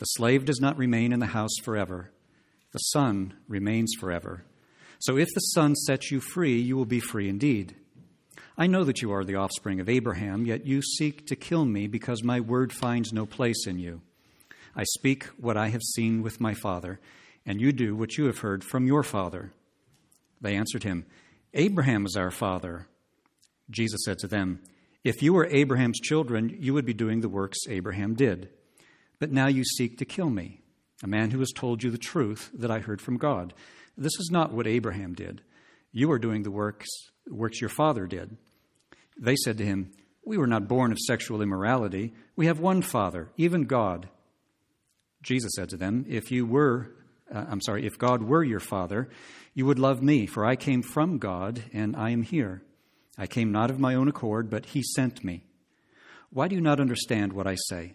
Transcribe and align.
The 0.00 0.06
slave 0.06 0.46
does 0.46 0.60
not 0.60 0.78
remain 0.78 1.12
in 1.12 1.20
the 1.20 1.26
house 1.26 1.54
forever, 1.62 2.10
the 2.72 2.78
Son 2.78 3.34
remains 3.46 3.92
forever. 4.00 4.44
So 4.98 5.18
if 5.18 5.28
the 5.34 5.40
Son 5.40 5.76
sets 5.76 6.10
you 6.10 6.20
free, 6.20 6.58
you 6.58 6.74
will 6.74 6.86
be 6.86 7.00
free 7.00 7.28
indeed. 7.28 7.76
I 8.56 8.66
know 8.66 8.82
that 8.84 9.02
you 9.02 9.12
are 9.12 9.24
the 9.24 9.36
offspring 9.36 9.78
of 9.78 9.90
Abraham, 9.90 10.46
yet 10.46 10.66
you 10.66 10.80
seek 10.80 11.26
to 11.26 11.36
kill 11.36 11.66
me 11.66 11.86
because 11.86 12.24
my 12.24 12.40
word 12.40 12.72
finds 12.72 13.12
no 13.12 13.26
place 13.26 13.66
in 13.66 13.78
you. 13.78 14.00
I 14.74 14.84
speak 14.84 15.24
what 15.36 15.58
I 15.58 15.68
have 15.68 15.82
seen 15.82 16.22
with 16.22 16.40
my 16.40 16.54
father, 16.54 16.98
and 17.44 17.60
you 17.60 17.70
do 17.70 17.94
what 17.94 18.16
you 18.16 18.24
have 18.24 18.38
heard 18.38 18.64
from 18.64 18.86
your 18.86 19.02
father. 19.02 19.52
They 20.40 20.56
answered 20.56 20.82
him, 20.82 21.04
Abraham 21.52 22.06
is 22.06 22.16
our 22.16 22.30
father. 22.30 22.86
Jesus 23.68 24.00
said 24.06 24.18
to 24.20 24.28
them, 24.28 24.60
If 25.04 25.22
you 25.22 25.34
were 25.34 25.46
Abraham's 25.46 26.00
children, 26.00 26.56
you 26.58 26.72
would 26.72 26.86
be 26.86 26.94
doing 26.94 27.20
the 27.20 27.28
works 27.28 27.58
Abraham 27.68 28.14
did. 28.14 28.48
But 29.20 29.30
now 29.30 29.46
you 29.46 29.64
seek 29.64 29.98
to 29.98 30.04
kill 30.04 30.30
me, 30.30 30.60
a 31.02 31.06
man 31.06 31.30
who 31.30 31.38
has 31.38 31.52
told 31.54 31.84
you 31.84 31.90
the 31.90 31.98
truth 31.98 32.50
that 32.54 32.70
I 32.70 32.80
heard 32.80 33.00
from 33.00 33.18
God. 33.18 33.54
This 33.96 34.18
is 34.18 34.30
not 34.32 34.52
what 34.52 34.66
Abraham 34.66 35.14
did. 35.14 35.42
You 35.92 36.10
are 36.10 36.18
doing 36.18 36.42
the 36.42 36.50
works, 36.50 36.88
works 37.28 37.60
your 37.60 37.70
father 37.70 38.06
did. 38.06 38.36
They 39.18 39.36
said 39.36 39.58
to 39.58 39.64
him, 39.64 39.92
We 40.24 40.38
were 40.38 40.46
not 40.46 40.68
born 40.68 40.90
of 40.90 40.98
sexual 40.98 41.42
immorality. 41.42 42.14
We 42.34 42.46
have 42.46 42.58
one 42.58 42.80
Father, 42.80 43.28
even 43.36 43.64
God. 43.64 44.08
Jesus 45.22 45.52
said 45.54 45.68
to 45.68 45.76
them, 45.76 46.06
If 46.08 46.32
you 46.32 46.46
were, 46.46 46.90
uh, 47.32 47.44
I'm 47.50 47.60
sorry, 47.60 47.84
if 47.84 47.98
God 47.98 48.22
were 48.22 48.42
your 48.42 48.60
Father, 48.60 49.10
you 49.52 49.66
would 49.66 49.78
love 49.78 50.02
me, 50.02 50.26
for 50.26 50.46
I 50.46 50.56
came 50.56 50.82
from 50.82 51.18
God, 51.18 51.62
and 51.74 51.94
I 51.94 52.10
am 52.10 52.22
here. 52.22 52.62
I 53.18 53.26
came 53.26 53.52
not 53.52 53.70
of 53.70 53.78
my 53.78 53.94
own 53.94 54.08
accord, 54.08 54.48
but 54.48 54.66
He 54.66 54.82
sent 54.82 55.22
me. 55.22 55.44
Why 56.30 56.48
do 56.48 56.54
you 56.54 56.62
not 56.62 56.80
understand 56.80 57.34
what 57.34 57.46
I 57.46 57.56
say? 57.68 57.94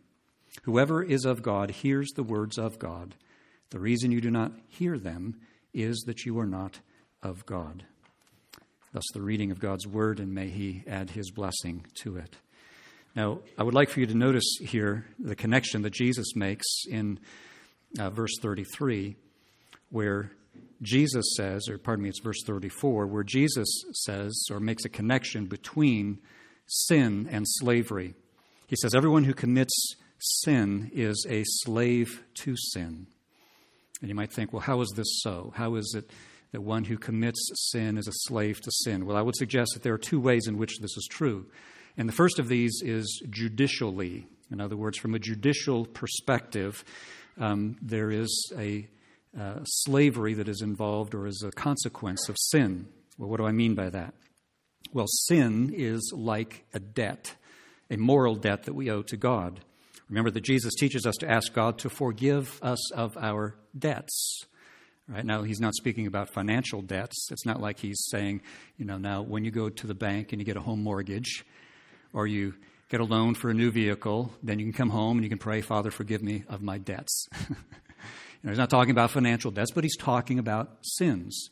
Whoever 0.63 1.01
is 1.03 1.25
of 1.25 1.41
God 1.41 1.71
hears 1.71 2.09
the 2.11 2.23
words 2.23 2.57
of 2.57 2.77
God. 2.79 3.15
The 3.69 3.79
reason 3.79 4.11
you 4.11 4.21
do 4.21 4.31
not 4.31 4.51
hear 4.67 4.97
them 4.97 5.39
is 5.73 6.03
that 6.05 6.25
you 6.25 6.37
are 6.39 6.47
not 6.47 6.79
of 7.23 7.45
God. 7.45 7.85
Thus, 8.93 9.03
the 9.13 9.21
reading 9.21 9.51
of 9.51 9.59
God's 9.59 9.87
word, 9.87 10.19
and 10.19 10.33
may 10.33 10.49
He 10.49 10.83
add 10.85 11.11
His 11.11 11.31
blessing 11.31 11.85
to 12.01 12.17
it. 12.17 12.35
Now, 13.15 13.39
I 13.57 13.63
would 13.63 13.73
like 13.73 13.89
for 13.89 14.01
you 14.01 14.05
to 14.05 14.15
notice 14.15 14.57
here 14.59 15.05
the 15.19 15.35
connection 15.35 15.81
that 15.83 15.93
Jesus 15.93 16.35
makes 16.35 16.65
in 16.89 17.19
uh, 17.99 18.09
verse 18.09 18.31
33, 18.41 19.15
where 19.89 20.31
Jesus 20.81 21.25
says, 21.35 21.67
or 21.69 21.77
pardon 21.77 22.03
me, 22.03 22.09
it's 22.09 22.21
verse 22.21 22.41
34, 22.45 23.07
where 23.07 23.23
Jesus 23.23 23.67
says 23.93 24.45
or 24.49 24.59
makes 24.59 24.85
a 24.85 24.89
connection 24.89 25.45
between 25.45 26.19
sin 26.67 27.29
and 27.31 27.45
slavery. 27.47 28.15
He 28.67 28.75
says, 28.75 28.95
Everyone 28.95 29.25
who 29.25 29.33
commits 29.33 29.95
sin 30.21 30.91
is 30.93 31.25
a 31.29 31.43
slave 31.45 32.23
to 32.43 32.55
sin. 32.55 33.07
And 34.01 34.09
you 34.09 34.15
might 34.15 34.33
think, 34.33 34.51
well, 34.53 34.61
how 34.61 34.81
is 34.81 34.91
this 34.95 35.21
so? 35.21 35.53
How 35.55 35.75
is 35.75 35.93
it 35.97 36.09
that 36.51 36.61
one 36.61 36.83
who 36.83 36.97
commits 36.97 37.39
sin 37.71 37.97
is 37.97 38.07
a 38.07 38.13
slave 38.13 38.59
to 38.61 38.71
sin? 38.71 39.05
Well, 39.05 39.17
I 39.17 39.21
would 39.21 39.35
suggest 39.35 39.71
that 39.73 39.83
there 39.83 39.93
are 39.93 39.99
two 39.99 40.19
ways 40.19 40.47
in 40.47 40.57
which 40.57 40.79
this 40.79 40.97
is 40.97 41.07
true. 41.09 41.45
And 41.97 42.07
the 42.07 42.13
first 42.13 42.39
of 42.39 42.47
these 42.47 42.81
is 42.83 43.21
judicially. 43.29 44.27
In 44.51 44.59
other 44.59 44.75
words, 44.75 44.97
from 44.97 45.13
a 45.13 45.19
judicial 45.19 45.85
perspective, 45.85 46.83
um, 47.39 47.77
there 47.81 48.11
is 48.11 48.51
a 48.57 48.87
uh, 49.39 49.63
slavery 49.63 50.33
that 50.33 50.49
is 50.49 50.61
involved 50.61 51.15
or 51.15 51.27
is 51.27 51.43
a 51.45 51.51
consequence 51.51 52.27
of 52.27 52.35
sin. 52.37 52.87
Well, 53.17 53.29
what 53.29 53.37
do 53.37 53.45
I 53.45 53.51
mean 53.51 53.75
by 53.75 53.89
that? 53.89 54.13
Well, 54.93 55.07
sin 55.07 55.73
is 55.75 56.11
like 56.13 56.65
a 56.73 56.79
debt, 56.79 57.35
a 57.89 57.97
moral 57.97 58.35
debt 58.35 58.63
that 58.63 58.73
we 58.73 58.89
owe 58.89 59.03
to 59.03 59.15
God. 59.15 59.61
Remember 60.11 60.29
that 60.31 60.41
Jesus 60.41 60.75
teaches 60.75 61.05
us 61.05 61.15
to 61.21 61.31
ask 61.31 61.53
God 61.53 61.79
to 61.79 61.89
forgive 61.89 62.59
us 62.61 62.91
of 62.91 63.15
our 63.15 63.55
debts. 63.79 64.41
Right 65.07 65.25
now, 65.25 65.43
he's 65.43 65.61
not 65.61 65.73
speaking 65.73 66.05
about 66.05 66.33
financial 66.33 66.81
debts. 66.81 67.29
It's 67.31 67.45
not 67.45 67.61
like 67.61 67.79
he's 67.79 68.07
saying, 68.09 68.41
you 68.77 68.83
know, 68.83 68.97
now 68.97 69.21
when 69.21 69.45
you 69.45 69.51
go 69.51 69.69
to 69.69 69.87
the 69.87 69.95
bank 69.95 70.33
and 70.33 70.41
you 70.41 70.45
get 70.45 70.57
a 70.57 70.61
home 70.61 70.83
mortgage 70.83 71.45
or 72.11 72.27
you 72.27 72.55
get 72.89 72.99
a 72.99 73.05
loan 73.05 73.35
for 73.35 73.49
a 73.49 73.53
new 73.53 73.71
vehicle, 73.71 74.33
then 74.43 74.59
you 74.59 74.65
can 74.65 74.73
come 74.73 74.89
home 74.89 75.17
and 75.17 75.23
you 75.23 75.29
can 75.29 75.39
pray, 75.39 75.61
Father, 75.61 75.91
forgive 75.91 76.21
me 76.21 76.43
of 76.49 76.61
my 76.61 76.77
debts. 76.77 77.29
you 77.49 77.55
know, 78.43 78.49
he's 78.49 78.57
not 78.57 78.69
talking 78.69 78.91
about 78.91 79.11
financial 79.11 79.49
debts, 79.49 79.71
but 79.71 79.85
he's 79.85 79.95
talking 79.95 80.39
about 80.39 80.77
sins. 80.81 81.49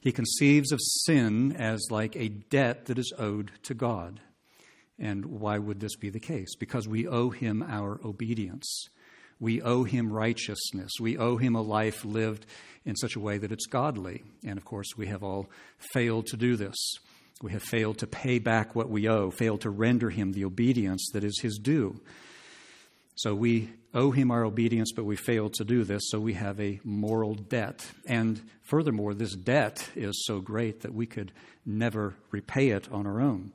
He 0.00 0.10
conceives 0.10 0.72
of 0.72 0.80
sin 0.80 1.54
as 1.54 1.86
like 1.90 2.16
a 2.16 2.28
debt 2.28 2.86
that 2.86 2.98
is 2.98 3.12
owed 3.18 3.50
to 3.64 3.74
God. 3.74 4.20
And 5.00 5.24
why 5.24 5.58
would 5.58 5.80
this 5.80 5.96
be 5.96 6.10
the 6.10 6.20
case? 6.20 6.54
Because 6.54 6.86
we 6.86 7.08
owe 7.08 7.30
him 7.30 7.64
our 7.66 7.98
obedience. 8.04 8.88
We 9.40 9.62
owe 9.62 9.84
him 9.84 10.12
righteousness. 10.12 10.92
We 11.00 11.16
owe 11.16 11.38
him 11.38 11.56
a 11.56 11.62
life 11.62 12.04
lived 12.04 12.44
in 12.84 12.94
such 12.96 13.16
a 13.16 13.20
way 13.20 13.38
that 13.38 13.50
it's 13.50 13.66
godly. 13.66 14.22
And 14.44 14.58
of 14.58 14.64
course, 14.64 14.88
we 14.96 15.06
have 15.06 15.22
all 15.22 15.48
failed 15.94 16.26
to 16.26 16.36
do 16.36 16.56
this. 16.56 16.76
We 17.42 17.52
have 17.52 17.62
failed 17.62 17.98
to 17.98 18.06
pay 18.06 18.38
back 18.38 18.76
what 18.76 18.90
we 18.90 19.08
owe, 19.08 19.30
failed 19.30 19.62
to 19.62 19.70
render 19.70 20.10
him 20.10 20.32
the 20.32 20.44
obedience 20.44 21.08
that 21.14 21.24
is 21.24 21.40
his 21.40 21.58
due. 21.58 21.98
So 23.14 23.34
we 23.34 23.70
owe 23.94 24.10
him 24.10 24.30
our 24.30 24.44
obedience, 24.44 24.92
but 24.92 25.04
we 25.04 25.16
fail 25.16 25.48
to 25.50 25.64
do 25.64 25.84
this, 25.84 26.02
so 26.06 26.20
we 26.20 26.34
have 26.34 26.60
a 26.60 26.80
moral 26.84 27.34
debt. 27.34 27.86
And 28.06 28.40
furthermore, 28.62 29.14
this 29.14 29.34
debt 29.34 29.88
is 29.96 30.24
so 30.26 30.40
great 30.40 30.82
that 30.82 30.94
we 30.94 31.06
could 31.06 31.32
never 31.64 32.14
repay 32.30 32.70
it 32.70 32.90
on 32.92 33.06
our 33.06 33.20
own. 33.20 33.52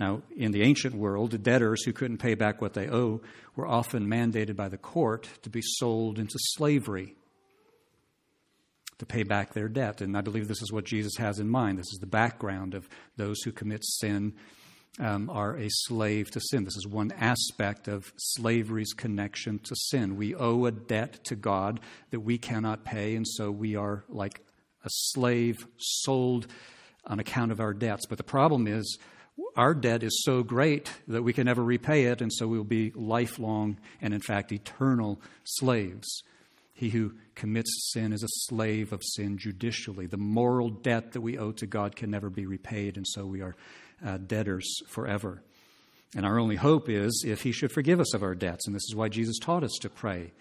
Now, 0.00 0.22
in 0.34 0.50
the 0.52 0.62
ancient 0.62 0.94
world, 0.94 1.42
debtors 1.42 1.84
who 1.84 1.92
couldn't 1.92 2.18
pay 2.18 2.34
back 2.34 2.62
what 2.62 2.72
they 2.72 2.88
owe 2.88 3.20
were 3.54 3.66
often 3.66 4.06
mandated 4.06 4.56
by 4.56 4.70
the 4.70 4.78
court 4.78 5.28
to 5.42 5.50
be 5.50 5.60
sold 5.62 6.18
into 6.18 6.36
slavery 6.38 7.14
to 8.96 9.04
pay 9.04 9.24
back 9.24 9.52
their 9.52 9.68
debt. 9.68 10.00
And 10.00 10.16
I 10.16 10.22
believe 10.22 10.48
this 10.48 10.62
is 10.62 10.72
what 10.72 10.86
Jesus 10.86 11.16
has 11.18 11.38
in 11.38 11.50
mind. 11.50 11.78
This 11.78 11.92
is 11.92 11.98
the 12.00 12.06
background 12.06 12.74
of 12.74 12.88
those 13.18 13.42
who 13.42 13.52
commit 13.52 13.84
sin 13.84 14.32
um, 14.98 15.28
are 15.28 15.56
a 15.56 15.68
slave 15.68 16.30
to 16.30 16.40
sin. 16.40 16.64
This 16.64 16.76
is 16.76 16.86
one 16.86 17.12
aspect 17.12 17.86
of 17.86 18.10
slavery's 18.16 18.94
connection 18.94 19.58
to 19.60 19.76
sin. 19.76 20.16
We 20.16 20.34
owe 20.34 20.64
a 20.64 20.72
debt 20.72 21.24
to 21.24 21.36
God 21.36 21.78
that 22.10 22.20
we 22.20 22.38
cannot 22.38 22.84
pay, 22.84 23.16
and 23.16 23.28
so 23.28 23.50
we 23.50 23.76
are 23.76 24.04
like 24.08 24.40
a 24.82 24.88
slave 24.90 25.58
sold 25.76 26.46
on 27.06 27.20
account 27.20 27.52
of 27.52 27.60
our 27.60 27.74
debts. 27.74 28.06
But 28.06 28.18
the 28.18 28.24
problem 28.24 28.66
is, 28.66 28.98
our 29.56 29.74
debt 29.74 30.02
is 30.02 30.22
so 30.24 30.42
great 30.42 30.92
that 31.08 31.22
we 31.22 31.32
can 31.32 31.46
never 31.46 31.62
repay 31.62 32.04
it, 32.04 32.20
and 32.20 32.32
so 32.32 32.46
we'll 32.46 32.64
be 32.64 32.92
lifelong 32.94 33.78
and, 34.00 34.14
in 34.14 34.20
fact, 34.20 34.52
eternal 34.52 35.20
slaves. 35.44 36.22
He 36.72 36.90
who 36.90 37.12
commits 37.34 37.90
sin 37.92 38.12
is 38.12 38.22
a 38.22 38.28
slave 38.46 38.92
of 38.92 39.02
sin 39.02 39.36
judicially. 39.38 40.06
The 40.06 40.16
moral 40.16 40.70
debt 40.70 41.12
that 41.12 41.20
we 41.20 41.38
owe 41.38 41.52
to 41.52 41.66
God 41.66 41.94
can 41.94 42.10
never 42.10 42.30
be 42.30 42.46
repaid, 42.46 42.96
and 42.96 43.06
so 43.06 43.26
we 43.26 43.42
are 43.42 43.54
uh, 44.04 44.18
debtors 44.18 44.80
forever. 44.88 45.42
And 46.16 46.26
our 46.26 46.38
only 46.38 46.56
hope 46.56 46.88
is 46.88 47.24
if 47.26 47.42
He 47.42 47.52
should 47.52 47.72
forgive 47.72 48.00
us 48.00 48.14
of 48.14 48.22
our 48.22 48.34
debts. 48.34 48.66
And 48.66 48.74
this 48.74 48.84
is 48.88 48.94
why 48.94 49.08
Jesus 49.08 49.38
taught 49.38 49.64
us 49.64 49.78
to 49.82 49.88
pray 49.88 50.32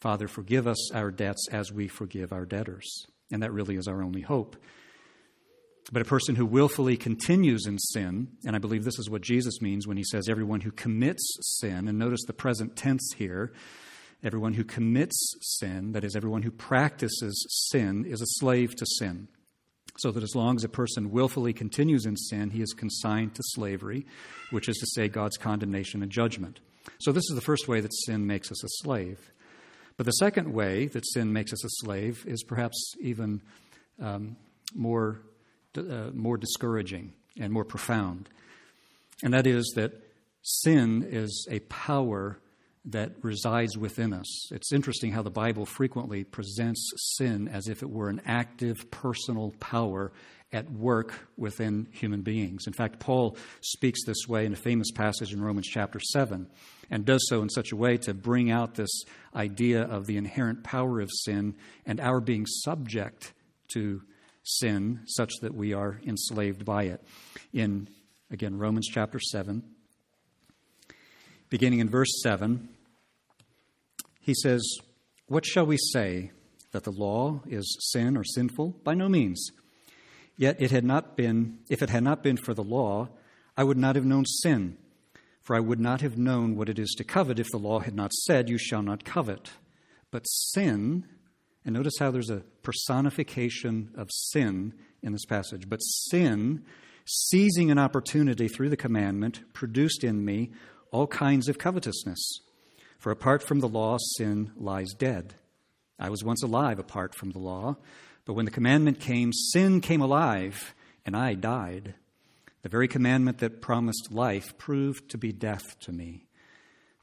Father, 0.00 0.28
forgive 0.28 0.68
us 0.68 0.92
our 0.92 1.10
debts 1.10 1.48
as 1.50 1.72
we 1.72 1.88
forgive 1.88 2.32
our 2.32 2.46
debtors. 2.46 3.06
And 3.32 3.42
that 3.42 3.52
really 3.52 3.74
is 3.74 3.88
our 3.88 4.02
only 4.02 4.20
hope. 4.20 4.56
But 5.90 6.02
a 6.02 6.04
person 6.04 6.36
who 6.36 6.44
willfully 6.44 6.96
continues 6.96 7.66
in 7.66 7.78
sin, 7.78 8.28
and 8.44 8.54
I 8.54 8.58
believe 8.58 8.84
this 8.84 8.98
is 8.98 9.08
what 9.08 9.22
Jesus 9.22 9.62
means 9.62 9.86
when 9.86 9.96
he 9.96 10.04
says 10.04 10.28
everyone 10.28 10.60
who 10.60 10.70
commits 10.70 11.22
sin, 11.60 11.88
and 11.88 11.98
notice 11.98 12.24
the 12.26 12.34
present 12.34 12.76
tense 12.76 13.14
here, 13.16 13.52
Everyone 14.22 14.54
who 14.54 14.64
commits 14.64 15.34
sin, 15.40 15.92
that 15.92 16.02
is, 16.02 16.16
everyone 16.16 16.42
who 16.42 16.50
practices 16.50 17.46
sin, 17.70 18.04
is 18.04 18.20
a 18.20 18.26
slave 18.26 18.74
to 18.74 18.86
sin. 18.98 19.28
So 19.96 20.10
that 20.10 20.24
as 20.24 20.34
long 20.34 20.56
as 20.56 20.64
a 20.64 20.68
person 20.68 21.10
willfully 21.10 21.52
continues 21.52 22.04
in 22.04 22.16
sin, 22.16 22.50
he 22.50 22.60
is 22.60 22.72
consigned 22.72 23.34
to 23.36 23.42
slavery, 23.44 24.06
which 24.50 24.68
is 24.68 24.76
to 24.78 24.86
say, 24.86 25.08
God's 25.08 25.36
condemnation 25.36 26.02
and 26.02 26.10
judgment. 26.10 26.60
So, 26.98 27.12
this 27.12 27.28
is 27.28 27.34
the 27.34 27.40
first 27.40 27.68
way 27.68 27.80
that 27.80 27.92
sin 28.06 28.26
makes 28.26 28.50
us 28.50 28.64
a 28.64 28.68
slave. 28.82 29.32
But 29.96 30.06
the 30.06 30.12
second 30.12 30.52
way 30.52 30.86
that 30.86 31.06
sin 31.06 31.32
makes 31.32 31.52
us 31.52 31.64
a 31.64 31.68
slave 31.84 32.24
is 32.26 32.42
perhaps 32.42 32.94
even 33.00 33.42
um, 34.00 34.36
more, 34.74 35.20
uh, 35.78 36.10
more 36.14 36.36
discouraging 36.36 37.12
and 37.38 37.52
more 37.52 37.64
profound. 37.64 38.28
And 39.22 39.34
that 39.34 39.46
is 39.46 39.72
that 39.76 39.92
sin 40.42 41.06
is 41.08 41.46
a 41.50 41.60
power 41.60 42.38
that 42.84 43.12
resides 43.22 43.76
within 43.76 44.12
us. 44.12 44.52
It's 44.52 44.72
interesting 44.72 45.12
how 45.12 45.22
the 45.22 45.30
Bible 45.30 45.66
frequently 45.66 46.24
presents 46.24 46.90
sin 47.16 47.48
as 47.48 47.68
if 47.68 47.82
it 47.82 47.90
were 47.90 48.08
an 48.08 48.22
active 48.24 48.90
personal 48.90 49.52
power 49.60 50.12
at 50.52 50.70
work 50.70 51.28
within 51.36 51.86
human 51.92 52.22
beings. 52.22 52.66
In 52.66 52.72
fact, 52.72 52.98
Paul 52.98 53.36
speaks 53.60 54.04
this 54.06 54.26
way 54.26 54.46
in 54.46 54.54
a 54.54 54.56
famous 54.56 54.90
passage 54.90 55.34
in 55.34 55.42
Romans 55.42 55.66
chapter 55.66 56.00
7 56.00 56.48
and 56.90 57.04
does 57.04 57.26
so 57.28 57.42
in 57.42 57.50
such 57.50 57.72
a 57.72 57.76
way 57.76 57.98
to 57.98 58.14
bring 58.14 58.50
out 58.50 58.74
this 58.74 59.04
idea 59.34 59.82
of 59.82 60.06
the 60.06 60.16
inherent 60.16 60.64
power 60.64 61.00
of 61.00 61.10
sin 61.12 61.54
and 61.84 62.00
our 62.00 62.20
being 62.20 62.46
subject 62.46 63.34
to 63.74 64.00
sin 64.48 65.00
such 65.06 65.32
that 65.42 65.54
we 65.54 65.72
are 65.72 66.00
enslaved 66.06 66.64
by 66.64 66.84
it. 66.84 67.02
In, 67.52 67.88
again, 68.30 68.58
Romans 68.58 68.88
chapter 68.90 69.18
7, 69.18 69.62
beginning 71.50 71.80
in 71.80 71.88
verse 71.88 72.20
7, 72.22 72.68
he 74.20 74.34
says, 74.34 74.62
What 75.26 75.44
shall 75.44 75.66
we 75.66 75.76
say? 75.92 76.32
That 76.72 76.84
the 76.84 76.92
law 76.92 77.40
is 77.48 77.78
sin 77.92 78.16
or 78.16 78.24
sinful? 78.24 78.80
By 78.84 78.94
no 78.94 79.08
means. 79.08 79.50
Yet 80.36 80.60
it 80.60 80.70
had 80.70 80.84
not 80.84 81.16
been, 81.16 81.58
if 81.70 81.82
it 81.82 81.90
had 81.90 82.04
not 82.04 82.22
been 82.22 82.36
for 82.36 82.52
the 82.54 82.62
law, 82.62 83.08
I 83.56 83.64
would 83.64 83.78
not 83.78 83.96
have 83.96 84.04
known 84.04 84.24
sin. 84.24 84.76
For 85.42 85.56
I 85.56 85.60
would 85.60 85.80
not 85.80 86.02
have 86.02 86.18
known 86.18 86.56
what 86.56 86.68
it 86.68 86.78
is 86.78 86.94
to 86.98 87.04
covet 87.04 87.38
if 87.38 87.48
the 87.50 87.58
law 87.58 87.80
had 87.80 87.94
not 87.94 88.12
said, 88.12 88.50
You 88.50 88.58
shall 88.58 88.82
not 88.82 89.04
covet. 89.04 89.50
But 90.10 90.28
sin, 90.28 91.06
and 91.68 91.76
notice 91.76 91.98
how 91.98 92.10
there's 92.10 92.30
a 92.30 92.44
personification 92.62 93.90
of 93.94 94.08
sin 94.10 94.72
in 95.02 95.12
this 95.12 95.26
passage, 95.26 95.68
but 95.68 95.80
sin, 95.80 96.64
seizing 97.04 97.70
an 97.70 97.78
opportunity 97.78 98.48
through 98.48 98.70
the 98.70 98.76
commandment, 98.76 99.42
produced 99.52 100.02
in 100.02 100.24
me 100.24 100.50
all 100.92 101.06
kinds 101.06 101.46
of 101.46 101.58
covetousness. 101.58 102.40
For 102.98 103.12
apart 103.12 103.42
from 103.42 103.60
the 103.60 103.68
law, 103.68 103.98
sin 104.16 104.50
lies 104.56 104.94
dead. 104.96 105.34
I 105.98 106.08
was 106.08 106.24
once 106.24 106.42
alive 106.42 106.78
apart 106.78 107.14
from 107.14 107.32
the 107.32 107.38
law, 107.38 107.76
but 108.24 108.32
when 108.32 108.46
the 108.46 108.50
commandment 108.50 108.98
came, 108.98 109.30
sin 109.34 109.82
came 109.82 110.00
alive, 110.00 110.74
and 111.04 111.14
I 111.14 111.34
died. 111.34 111.96
The 112.62 112.70
very 112.70 112.88
commandment 112.88 113.40
that 113.40 113.60
promised 113.60 114.10
life 114.10 114.56
proved 114.56 115.10
to 115.10 115.18
be 115.18 115.32
death 115.32 115.78
to 115.80 115.92
me. 115.92 116.27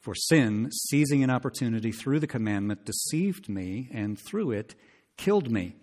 For 0.06 0.14
sin, 0.14 0.70
seizing 0.72 1.24
an 1.24 1.32
opportunity 1.32 1.92
through 1.92 2.20
the 2.20 2.28
commandment, 2.28 2.86
deceived 2.86 3.50
me, 3.50 3.90
and 3.92 4.20
through 4.20 4.52
it, 4.52 4.76
killed 5.18 5.50
me. 5.50 5.78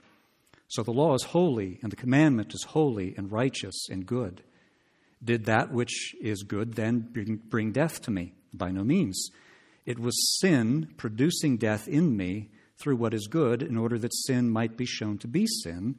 So 0.69 0.85
the 0.85 0.93
law 0.93 1.15
is 1.15 1.25
holy, 1.25 1.81
and 1.83 1.91
the 1.91 1.97
commandment 1.97 2.55
is 2.55 2.63
holy 2.63 3.17
and 3.17 3.33
righteous 3.33 3.89
and 3.91 4.07
good. 4.07 4.45
Did 5.25 5.47
that 5.47 5.73
which 5.73 6.15
is 6.21 6.45
good 6.45 6.75
then 6.75 7.01
bring 7.51 7.73
death 7.73 8.01
to 8.03 8.13
me? 8.13 8.35
By 8.55 8.71
no 8.71 8.85
means. 8.85 9.29
It 9.87 9.99
was 9.99 10.39
sin 10.39 10.95
producing 10.97 11.57
death 11.57 11.89
in 11.89 12.17
me 12.17 12.51
through 12.81 12.99
what 12.99 13.15
is 13.15 13.27
good, 13.27 13.61
in 13.61 13.77
order 13.77 13.99
that 13.99 14.15
sin 14.15 14.51
might 14.51 14.77
be 14.77 14.87
shown 14.87 15.19
to 15.19 15.27
be 15.27 15.49
sin, 15.49 15.97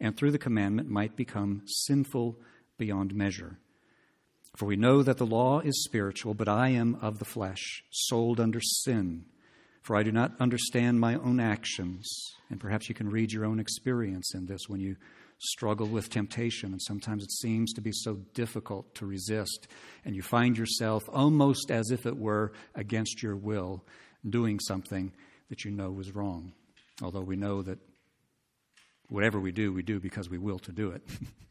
and 0.00 0.16
through 0.16 0.30
the 0.30 0.38
commandment 0.38 0.88
might 0.88 1.14
become 1.14 1.60
sinful 1.66 2.38
beyond 2.78 3.14
measure. 3.14 3.58
For 4.56 4.64
we 4.64 4.76
know 4.76 5.02
that 5.02 5.18
the 5.18 5.26
law 5.26 5.60
is 5.60 5.84
spiritual, 5.84 6.32
but 6.34 6.48
I 6.48 6.70
am 6.70 6.96
of 7.02 7.18
the 7.18 7.24
flesh, 7.26 7.84
sold 7.90 8.40
under 8.40 8.60
sin. 8.60 9.26
For 9.82 9.96
I 9.96 10.02
do 10.02 10.10
not 10.10 10.32
understand 10.40 10.98
my 10.98 11.14
own 11.14 11.38
actions. 11.40 12.10
And 12.48 12.58
perhaps 12.58 12.88
you 12.88 12.94
can 12.94 13.10
read 13.10 13.32
your 13.32 13.44
own 13.44 13.60
experience 13.60 14.34
in 14.34 14.46
this 14.46 14.62
when 14.66 14.80
you 14.80 14.96
struggle 15.38 15.86
with 15.86 16.08
temptation, 16.08 16.72
and 16.72 16.80
sometimes 16.80 17.22
it 17.22 17.30
seems 17.30 17.74
to 17.74 17.82
be 17.82 17.92
so 17.92 18.14
difficult 18.32 18.94
to 18.94 19.04
resist, 19.04 19.68
and 20.04 20.16
you 20.16 20.22
find 20.22 20.56
yourself 20.56 21.04
almost 21.12 21.70
as 21.70 21.90
if 21.90 22.06
it 22.06 22.16
were 22.16 22.52
against 22.74 23.22
your 23.22 23.36
will 23.36 23.84
doing 24.28 24.58
something 24.58 25.12
that 25.50 25.64
you 25.64 25.70
know 25.70 25.90
was 25.90 26.14
wrong. 26.14 26.52
Although 27.02 27.20
we 27.20 27.36
know 27.36 27.60
that 27.62 27.78
whatever 29.08 29.40
we 29.40 29.52
do, 29.52 29.72
we 29.72 29.82
do 29.82 30.00
because 30.00 30.28
we 30.28 30.38
will 30.38 30.58
to 30.60 30.72
do 30.72 30.90
it. 30.90 31.02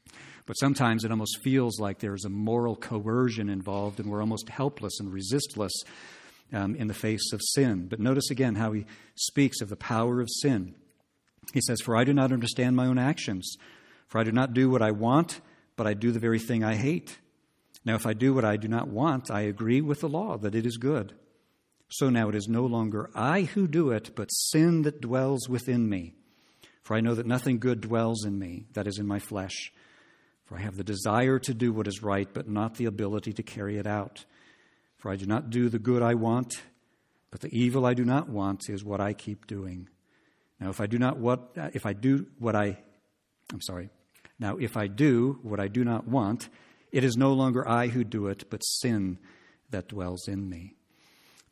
but 0.46 0.54
sometimes 0.54 1.04
it 1.04 1.12
almost 1.12 1.40
feels 1.44 1.80
like 1.80 2.00
there's 2.00 2.26
a 2.26 2.30
moral 2.30 2.76
coercion 2.76 3.50
involved, 3.50 4.00
and 4.00 4.10
we're 4.10 4.22
almost 4.22 4.50
helpless 4.50 5.00
and 5.00 5.12
resistless 5.12 5.74
um, 6.54 6.76
in 6.76 6.88
the 6.88 6.94
face 6.94 7.32
of 7.34 7.42
sin. 7.44 7.88
But 7.88 8.00
notice 8.00 8.30
again 8.30 8.56
how 8.56 8.72
he 8.72 8.86
speaks 9.16 9.62
of 9.62 9.70
the 9.70 9.76
power 9.76 10.22
of 10.22 10.30
sin. 10.42 10.76
He 11.54 11.62
says, 11.62 11.82
For 11.82 11.96
I 11.96 12.04
do 12.04 12.14
not 12.14 12.32
understand 12.32 12.76
my 12.76 12.86
own 12.86 12.98
actions. 12.98 13.56
For 14.08 14.20
I 14.20 14.24
do 14.24 14.32
not 14.32 14.54
do 14.54 14.70
what 14.70 14.82
I 14.82 14.92
want, 14.92 15.42
but 15.76 15.88
I 15.88 15.94
do 15.94 16.12
the 16.12 16.20
very 16.20 16.40
thing 16.40 16.64
I 16.64 16.76
hate. 16.76 17.18
Now, 17.84 17.96
if 17.96 18.06
I 18.06 18.14
do 18.14 18.34
what 18.34 18.46
I 18.46 18.58
do 18.58 18.68
not 18.68 18.88
want, 18.88 19.30
I 19.30 19.42
agree 19.42 19.82
with 19.82 20.02
the 20.02 20.10
law 20.10 20.38
that 20.38 20.56
it 20.56 20.66
is 20.66 20.78
good. 20.78 21.14
So 21.90 22.10
now 22.10 22.30
it 22.30 22.36
is 22.36 22.48
no 22.48 22.66
longer 22.66 23.12
I 23.14 23.42
who 23.42 23.68
do 23.68 23.92
it, 23.92 24.16
but 24.16 24.30
sin 24.30 24.82
that 24.84 25.02
dwells 25.02 25.48
within 25.48 25.88
me. 25.88 26.14
For 26.86 26.96
I 26.96 27.02
know 27.02 27.16
that 27.16 27.26
nothing 27.26 27.60
good 27.60 27.82
dwells 27.82 28.26
in 28.26 28.40
me, 28.40 28.68
that 28.74 28.88
is 28.88 29.00
in 29.00 29.06
my 29.08 29.20
flesh. 29.20 29.74
For 30.46 30.56
I 30.56 30.62
have 30.62 30.78
the 30.78 30.84
desire 30.84 31.40
to 31.40 31.54
do 31.54 31.74
what 31.74 31.88
is 31.88 32.02
right, 32.02 32.32
but 32.32 32.48
not 32.48 32.76
the 32.76 32.86
ability 32.86 33.34
to 33.34 33.44
carry 33.44 33.78
it 33.78 33.88
out. 33.88 34.24
For 34.98 35.12
I 35.12 35.18
do 35.18 35.26
not 35.26 35.50
do 35.50 35.68
the 35.68 35.80
good 35.80 36.02
I 36.02 36.14
want, 36.14 36.54
but 37.32 37.42
the 37.42 37.50
evil 37.52 37.86
I 37.86 37.96
do 37.96 38.06
not 38.06 38.30
want 38.30 38.70
is 38.70 38.86
what 38.86 39.02
I 39.02 39.14
keep 39.14 39.48
doing. 39.48 39.90
Now, 40.60 40.70
if 40.70 40.80
I 40.80 40.86
do 40.86 40.98
not 40.98 41.18
what, 41.18 41.58
if 41.74 41.86
I 41.86 41.94
do 41.94 42.28
what 42.40 42.56
I 42.56 42.78
I'm 43.52 43.62
sorry. 43.62 43.90
Now, 44.40 44.58
if 44.58 44.76
I 44.76 44.88
do 44.88 45.40
what 45.44 45.60
I 45.60 45.68
do 45.68 45.84
not 45.84 46.08
want, 46.08 46.50
it 46.92 47.04
is 47.04 47.16
no 47.16 47.34
longer 47.34 47.68
I 47.68 47.88
who 47.88 48.04
do 48.04 48.28
it, 48.28 48.50
but 48.50 48.60
sin 48.60 49.18
that 49.70 49.88
dwells 49.88 50.28
in 50.28 50.50
me. 50.50 50.76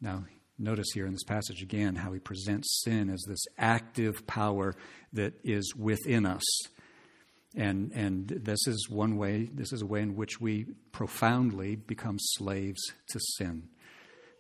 Now, 0.02 0.26
notice 0.58 0.88
here 0.94 1.06
in 1.06 1.14
this 1.14 1.24
passage 1.24 1.62
again 1.62 1.96
how 1.96 2.14
he 2.14 2.20
presents 2.20 2.82
sin 2.84 3.10
as 3.10 3.24
this 3.28 3.44
active 3.58 4.26
power 4.28 4.76
that 5.14 5.34
is 5.44 5.76
within 5.76 6.26
us. 6.26 6.44
And, 7.56 7.92
and 7.94 8.28
this 8.28 8.68
is 8.68 8.90
one 8.90 9.18
way, 9.18 9.50
this 9.54 9.72
is 9.74 9.82
a 9.82 9.86
way 9.86 10.02
in 10.02 10.16
which 10.16 10.42
we 10.42 10.66
profoundly 10.92 11.76
become 11.76 12.18
slaves 12.20 12.82
to 13.10 13.20
sin. 13.38 13.70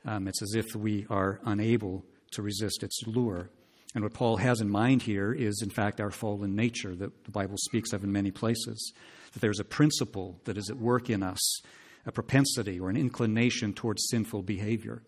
Um, 0.05 0.27
it's 0.27 0.41
as 0.41 0.55
if 0.55 0.75
we 0.75 1.05
are 1.09 1.39
unable 1.45 2.05
to 2.31 2.41
resist 2.41 2.83
its 2.83 3.01
lure. 3.05 3.49
And 3.95 4.03
what 4.03 4.13
Paul 4.13 4.37
has 4.37 4.59
in 4.59 4.69
mind 4.69 5.03
here 5.03 5.31
is, 5.31 5.61
in 5.61 5.69
fact, 5.69 6.01
our 6.01 6.09
fallen 6.09 6.55
nature 6.55 6.95
that 6.95 7.25
the 7.25 7.31
Bible 7.31 7.57
speaks 7.57 7.93
of 7.93 8.03
in 8.03 8.11
many 8.11 8.31
places. 8.31 8.93
That 9.33 9.39
there's 9.39 9.59
a 9.59 9.65
principle 9.65 10.39
that 10.45 10.57
is 10.57 10.69
at 10.69 10.77
work 10.77 11.11
in 11.11 11.21
us, 11.21 11.61
a 12.05 12.11
propensity 12.11 12.79
or 12.79 12.89
an 12.89 12.97
inclination 12.97 13.73
towards 13.73 14.07
sinful 14.09 14.43
behavior. 14.43 15.03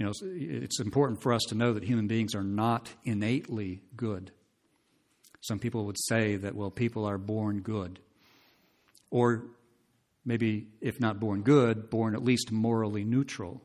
You 0.00 0.06
know, 0.06 0.12
it's 0.22 0.80
important 0.80 1.20
for 1.20 1.30
us 1.30 1.42
to 1.50 1.54
know 1.54 1.74
that 1.74 1.84
human 1.84 2.06
beings 2.06 2.34
are 2.34 2.42
not 2.42 2.88
innately 3.04 3.82
good. 3.94 4.32
Some 5.42 5.58
people 5.58 5.84
would 5.84 5.98
say 6.00 6.36
that, 6.36 6.54
well, 6.54 6.70
people 6.70 7.04
are 7.04 7.18
born 7.18 7.60
good. 7.60 8.00
Or 9.10 9.44
maybe, 10.24 10.68
if 10.80 11.00
not 11.00 11.20
born 11.20 11.42
good, 11.42 11.90
born 11.90 12.14
at 12.14 12.24
least 12.24 12.50
morally 12.50 13.04
neutral. 13.04 13.60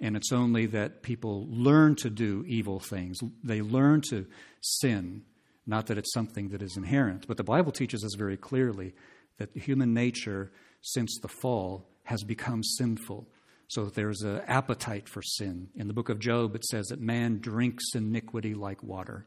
And 0.00 0.16
it's 0.16 0.32
only 0.32 0.64
that 0.66 1.02
people 1.02 1.46
learn 1.50 1.96
to 1.96 2.08
do 2.08 2.46
evil 2.48 2.80
things. 2.80 3.18
They 3.44 3.60
learn 3.60 4.00
to 4.08 4.24
sin, 4.62 5.20
not 5.66 5.86
that 5.88 5.98
it's 5.98 6.14
something 6.14 6.48
that 6.48 6.62
is 6.62 6.78
inherent. 6.78 7.26
But 7.28 7.36
the 7.36 7.44
Bible 7.44 7.72
teaches 7.72 8.02
us 8.04 8.14
very 8.16 8.38
clearly 8.38 8.94
that 9.36 9.54
human 9.54 9.92
nature, 9.92 10.50
since 10.80 11.18
the 11.20 11.28
fall, 11.28 11.90
has 12.04 12.24
become 12.24 12.64
sinful. 12.64 13.28
So 13.72 13.86
there's 13.86 14.20
an 14.20 14.42
appetite 14.48 15.08
for 15.08 15.22
sin. 15.22 15.70
In 15.74 15.88
the 15.88 15.94
book 15.94 16.10
of 16.10 16.18
Job, 16.18 16.54
it 16.54 16.62
says 16.66 16.88
that 16.88 17.00
man 17.00 17.38
drinks 17.38 17.94
iniquity 17.94 18.52
like 18.52 18.82
water. 18.82 19.24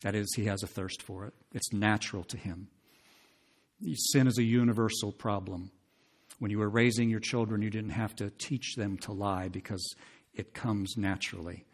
That 0.00 0.14
is, 0.14 0.32
he 0.34 0.46
has 0.46 0.62
a 0.62 0.66
thirst 0.66 1.02
for 1.02 1.26
it, 1.26 1.34
it's 1.52 1.74
natural 1.74 2.24
to 2.24 2.38
him. 2.38 2.68
Sin 3.92 4.28
is 4.28 4.38
a 4.38 4.42
universal 4.42 5.12
problem. 5.12 5.70
When 6.38 6.50
you 6.50 6.58
were 6.58 6.70
raising 6.70 7.10
your 7.10 7.20
children, 7.20 7.60
you 7.60 7.68
didn't 7.68 7.90
have 7.90 8.16
to 8.16 8.30
teach 8.38 8.76
them 8.76 8.96
to 8.98 9.12
lie 9.12 9.48
because 9.48 9.94
it 10.32 10.54
comes 10.54 10.96
naturally. 10.96 11.66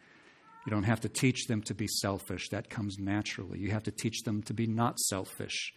You 0.67 0.71
don't 0.71 0.83
have 0.83 1.03
to 1.03 1.09
teach 1.09 1.47
them 1.47 1.63
to 1.63 1.75
be 1.75 1.87
selfish. 1.87 2.49
That 2.49 2.69
comes 2.69 2.97
naturally. 2.99 3.61
You 3.61 3.71
have 3.71 3.85
to 3.85 3.93
teach 3.93 4.23
them 4.25 4.43
to 4.45 4.55
be 4.55 4.67
not 4.67 4.99
selfish. 4.99 5.73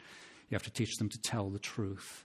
You 0.49 0.55
have 0.55 0.63
to 0.63 0.73
teach 0.73 0.95
them 0.97 1.09
to 1.09 1.19
tell 1.21 1.51
the 1.51 1.59
truth. 1.59 2.24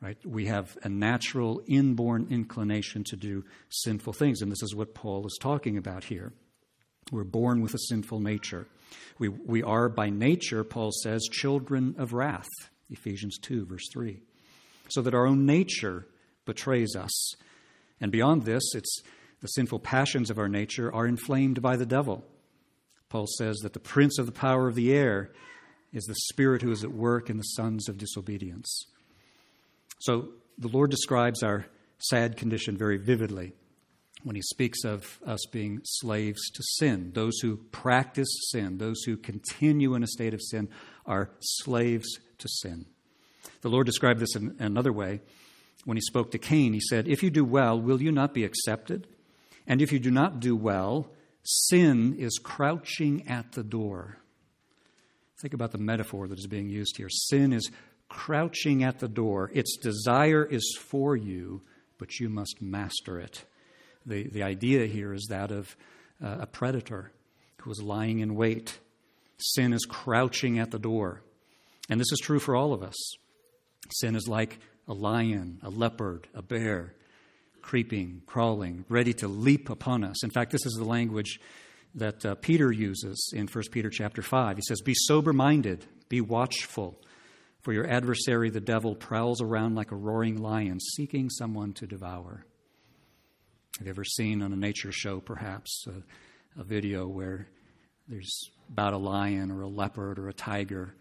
Right? 0.00 0.18
We 0.24 0.46
have 0.46 0.76
a 0.82 0.88
natural, 0.88 1.62
inborn 1.66 2.26
inclination 2.30 3.04
to 3.04 3.16
do 3.16 3.44
sinful 3.70 4.12
things, 4.12 4.42
and 4.42 4.52
this 4.52 4.62
is 4.62 4.74
what 4.74 4.94
Paul 4.94 5.26
is 5.26 5.38
talking 5.40 5.78
about 5.78 6.04
here. 6.04 6.32
We're 7.10 7.24
born 7.24 7.62
with 7.62 7.74
a 7.74 7.78
sinful 7.78 8.20
nature. 8.20 8.66
We, 9.18 9.28
we 9.28 9.62
are 9.62 9.88
by 9.88 10.10
nature, 10.10 10.64
Paul 10.64 10.90
says, 11.02 11.28
children 11.30 11.94
of 11.98 12.12
wrath, 12.12 12.48
Ephesians 12.90 13.38
2, 13.38 13.66
verse 13.66 13.88
3. 13.92 14.20
So 14.88 15.02
that 15.02 15.14
our 15.14 15.26
own 15.26 15.46
nature 15.46 16.06
betrays 16.44 16.94
us. 16.96 17.34
And 18.00 18.12
beyond 18.12 18.42
this, 18.42 18.62
it's 18.74 19.02
the 19.40 19.48
sinful 19.48 19.80
passions 19.80 20.30
of 20.30 20.38
our 20.38 20.48
nature 20.48 20.92
are 20.92 21.06
inflamed 21.06 21.62
by 21.62 21.76
the 21.76 21.86
devil. 21.86 22.24
Paul 23.08 23.26
says 23.38 23.58
that 23.58 23.72
the 23.72 23.80
prince 23.80 24.18
of 24.18 24.26
the 24.26 24.32
power 24.32 24.68
of 24.68 24.74
the 24.74 24.92
air 24.92 25.30
is 25.92 26.04
the 26.04 26.14
spirit 26.14 26.62
who 26.62 26.72
is 26.72 26.82
at 26.82 26.92
work 26.92 27.30
in 27.30 27.36
the 27.36 27.42
sons 27.42 27.88
of 27.88 27.98
disobedience. 27.98 28.86
So 30.04 30.28
the 30.58 30.68
Lord 30.68 30.90
describes 30.90 31.42
our 31.42 31.64
sad 31.96 32.36
condition 32.36 32.76
very 32.76 32.98
vividly 32.98 33.54
when 34.22 34.36
he 34.36 34.42
speaks 34.42 34.84
of 34.84 35.18
us 35.24 35.46
being 35.50 35.80
slaves 35.82 36.50
to 36.50 36.62
sin. 36.62 37.12
Those 37.14 37.38
who 37.40 37.56
practice 37.56 38.28
sin, 38.50 38.76
those 38.76 39.02
who 39.04 39.16
continue 39.16 39.94
in 39.94 40.02
a 40.02 40.06
state 40.06 40.34
of 40.34 40.42
sin, 40.42 40.68
are 41.06 41.30
slaves 41.40 42.18
to 42.36 42.48
sin. 42.48 42.84
The 43.62 43.70
Lord 43.70 43.86
described 43.86 44.20
this 44.20 44.36
in 44.36 44.54
another 44.58 44.92
way. 44.92 45.22
When 45.86 45.96
he 45.96 46.02
spoke 46.02 46.32
to 46.32 46.38
Cain, 46.38 46.74
he 46.74 46.80
said, 46.80 47.08
If 47.08 47.22
you 47.22 47.30
do 47.30 47.44
well, 47.44 47.80
will 47.80 48.02
you 48.02 48.12
not 48.12 48.34
be 48.34 48.44
accepted? 48.44 49.06
And 49.66 49.80
if 49.80 49.90
you 49.90 49.98
do 49.98 50.10
not 50.10 50.38
do 50.38 50.54
well, 50.54 51.12
sin 51.42 52.14
is 52.18 52.38
crouching 52.42 53.26
at 53.26 53.52
the 53.52 53.64
door. 53.64 54.18
Think 55.40 55.54
about 55.54 55.72
the 55.72 55.78
metaphor 55.78 56.28
that 56.28 56.38
is 56.38 56.46
being 56.46 56.68
used 56.68 56.98
here. 56.98 57.08
Sin 57.08 57.54
is 57.54 57.70
crouching 58.14 58.84
at 58.84 59.00
the 59.00 59.08
door. 59.08 59.50
Its 59.52 59.76
desire 59.76 60.44
is 60.44 60.78
for 60.80 61.16
you, 61.16 61.60
but 61.98 62.20
you 62.20 62.28
must 62.28 62.62
master 62.62 63.18
it. 63.18 63.44
The, 64.06 64.28
the 64.28 64.44
idea 64.44 64.86
here 64.86 65.12
is 65.12 65.26
that 65.30 65.50
of 65.50 65.76
uh, 66.22 66.36
a 66.40 66.46
predator 66.46 67.10
who 67.58 67.72
is 67.72 67.82
lying 67.82 68.20
in 68.20 68.36
wait. 68.36 68.78
Sin 69.38 69.72
is 69.72 69.84
crouching 69.84 70.60
at 70.60 70.70
the 70.70 70.78
door. 70.78 71.22
And 71.90 72.00
this 72.00 72.12
is 72.12 72.20
true 72.22 72.38
for 72.38 72.54
all 72.54 72.72
of 72.72 72.84
us. 72.84 72.94
Sin 73.90 74.14
is 74.14 74.28
like 74.28 74.60
a 74.86 74.94
lion, 74.94 75.58
a 75.62 75.70
leopard, 75.70 76.28
a 76.34 76.42
bear, 76.42 76.94
creeping, 77.62 78.22
crawling, 78.26 78.84
ready 78.88 79.12
to 79.14 79.26
leap 79.26 79.70
upon 79.70 80.04
us. 80.04 80.22
In 80.22 80.30
fact, 80.30 80.52
this 80.52 80.64
is 80.64 80.74
the 80.74 80.84
language 80.84 81.40
that 81.96 82.24
uh, 82.24 82.36
Peter 82.36 82.70
uses 82.70 83.32
in 83.34 83.48
1 83.48 83.64
Peter 83.72 83.90
chapter 83.90 84.22
5. 84.22 84.56
He 84.56 84.62
says, 84.62 84.80
Be 84.82 84.94
sober 84.94 85.32
minded, 85.32 85.84
be 86.08 86.20
watchful. 86.20 86.96
For 87.64 87.72
your 87.72 87.88
adversary, 87.88 88.50
the 88.50 88.60
devil, 88.60 88.94
prowls 88.94 89.40
around 89.40 89.74
like 89.74 89.90
a 89.90 89.96
roaring 89.96 90.36
lion, 90.36 90.78
seeking 90.80 91.30
someone 91.30 91.72
to 91.72 91.86
devour. 91.86 92.44
Have 93.78 93.86
you 93.86 93.90
ever 93.90 94.04
seen 94.04 94.42
on 94.42 94.52
a 94.52 94.56
nature 94.56 94.92
show, 94.92 95.18
perhaps, 95.18 95.86
a, 95.86 96.60
a 96.60 96.62
video 96.62 97.08
where 97.08 97.48
there's 98.06 98.50
about 98.68 98.92
a 98.92 98.98
lion 98.98 99.50
or 99.50 99.62
a 99.62 99.66
leopard 99.66 100.18
or 100.18 100.28
a 100.28 100.34
tiger, 100.34 100.94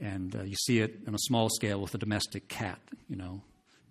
and 0.00 0.34
uh, 0.34 0.42
you 0.42 0.54
see 0.54 0.78
it 0.78 1.00
on 1.06 1.14
a 1.14 1.18
small 1.18 1.50
scale 1.50 1.82
with 1.82 1.94
a 1.94 1.98
domestic 1.98 2.48
cat, 2.48 2.80
you 3.10 3.16
know, 3.16 3.42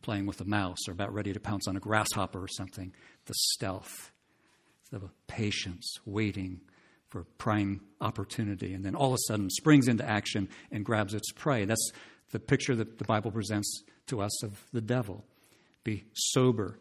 playing 0.01 0.25
with 0.25 0.41
a 0.41 0.45
mouse 0.45 0.87
or 0.87 0.93
about 0.93 1.13
ready 1.13 1.31
to 1.31 1.39
pounce 1.39 1.67
on 1.67 1.77
a 1.77 1.79
grasshopper 1.79 2.41
or 2.41 2.47
something. 2.47 2.91
The 3.27 3.35
stealth, 3.51 4.11
the 4.91 4.99
patience, 5.27 5.99
waiting 6.07 6.61
for 7.09 7.25
prime 7.37 7.81
opportunity, 8.01 8.73
and 8.73 8.83
then 8.83 8.95
all 8.95 9.09
of 9.09 9.13
a 9.13 9.27
sudden 9.27 9.47
springs 9.51 9.87
into 9.87 10.03
action 10.03 10.49
and 10.71 10.83
grabs 10.83 11.13
its 11.13 11.31
prey. 11.31 11.65
That's 11.65 11.91
the 12.31 12.39
picture 12.39 12.75
that 12.75 12.97
the 12.97 13.05
Bible 13.05 13.31
presents 13.31 13.83
to 14.07 14.21
us 14.21 14.43
of 14.43 14.63
the 14.73 14.81
devil. 14.81 15.23
Be 15.83 16.05
sober. 16.13 16.79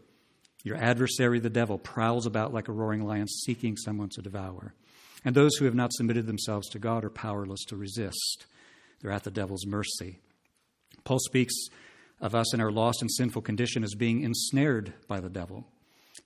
Your 0.63 0.77
adversary, 0.77 1.41
the 1.41 1.51
devil, 1.51 1.79
prowls 1.79 2.27
about 2.27 2.55
like 2.55 2.69
a 2.69 2.73
roaring 2.73 3.05
lion 3.05 3.29
seeking 3.29 3.77
someone 3.77 4.09
to 4.11 4.23
devour. 4.23 4.75
And 5.25 5.35
those 5.35 5.57
who 5.57 5.65
have 5.65 5.75
not 5.75 5.93
submitted 5.93 6.27
themselves 6.27 6.69
to 6.71 6.79
God 6.79 7.05
are 7.05 7.11
powerless 7.11 7.65
to 7.67 7.77
resist. 7.77 8.47
They're 9.01 9.11
at 9.11 9.25
the 9.25 9.31
devil's 9.31 9.67
mercy. 9.67 10.21
Paul 11.05 11.19
speaks 11.19 11.55
of 12.21 12.35
us 12.35 12.55
in 12.55 12.61
our 12.61 12.71
lost 12.71 13.03
and 13.03 13.11
sinful 13.11 13.43
condition 13.43 13.85
as 13.85 13.95
being 13.95 14.23
ensnared 14.23 14.95
by 15.09 15.21
the 15.21 15.29
devil, 15.29 15.67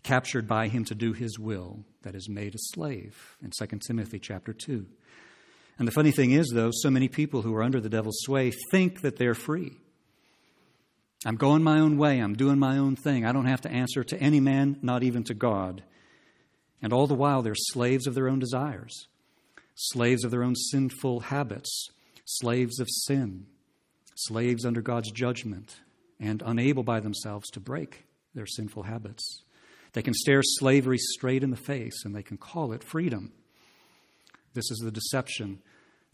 captured 0.03 0.47
by 0.47 0.69
him 0.69 0.85
to 0.85 0.95
do 0.95 1.13
his 1.13 1.39
will, 1.39 1.85
that 2.03 2.15
is, 2.15 2.29
made 2.29 2.55
a 2.55 2.59
slave 2.59 3.37
in 3.43 3.51
2 3.51 3.79
Timothy 3.87 4.19
chapter 4.19 4.53
2. 4.53 4.87
And 5.79 5.87
the 5.87 5.93
funny 5.93 6.11
thing 6.11 6.33
is, 6.33 6.51
though, 6.53 6.71
so 6.73 6.91
many 6.91 7.09
people 7.09 7.43
who 7.43 7.55
are 7.55 7.63
under 7.63 7.81
the 7.81 7.89
devil's 7.89 8.19
sway 8.21 8.53
think 8.71 9.03
that 9.03 9.17
they're 9.17 9.35
free. 9.35 9.77
I'm 11.25 11.37
going 11.37 11.63
my 11.63 11.81
own 11.81 11.99
way. 11.99 12.19
I'm 12.19 12.35
doing 12.35 12.59
my 12.59 12.79
own 12.79 12.97
thing. 12.97 13.25
I 13.25 13.33
don't 13.33 13.47
have 13.47 13.61
to 13.63 13.71
answer 13.71 14.05
to 14.05 14.21
any 14.21 14.41
man, 14.41 14.79
not 14.83 15.03
even 15.03 15.25
to 15.25 15.35
God. 15.35 15.83
And 16.83 16.93
all 16.93 17.07
the 17.07 17.15
while, 17.15 17.43
they're 17.43 17.55
slaves 17.57 18.07
of 18.07 18.15
their 18.15 18.29
own 18.29 18.39
desires, 18.39 19.07
slaves 19.75 20.25
of 20.25 20.31
their 20.31 20.45
own 20.45 20.55
sinful 20.55 21.21
habits, 21.21 21.89
slaves 22.25 22.79
of 22.79 22.89
sin, 22.91 23.47
slaves 24.15 24.65
under 24.65 24.81
God's 24.81 25.11
judgment, 25.11 25.77
and 26.21 26.43
unable 26.45 26.83
by 26.83 27.01
themselves 27.01 27.49
to 27.51 27.61
break 27.61 28.05
their 28.35 28.47
sinful 28.47 28.85
habits. 28.85 29.43
They 29.93 30.03
can 30.03 30.15
stare 30.15 30.43
slavery 30.43 30.99
straight 30.99 31.43
in 31.43 31.51
the 31.51 31.57
face 31.57 32.05
and 32.05 32.15
they 32.15 32.23
can 32.23 32.37
call 32.37 32.73
it 32.73 32.85
freedom. 32.85 33.33
This 34.55 34.71
is 34.71 34.79
the 34.79 34.91
deception 34.91 35.61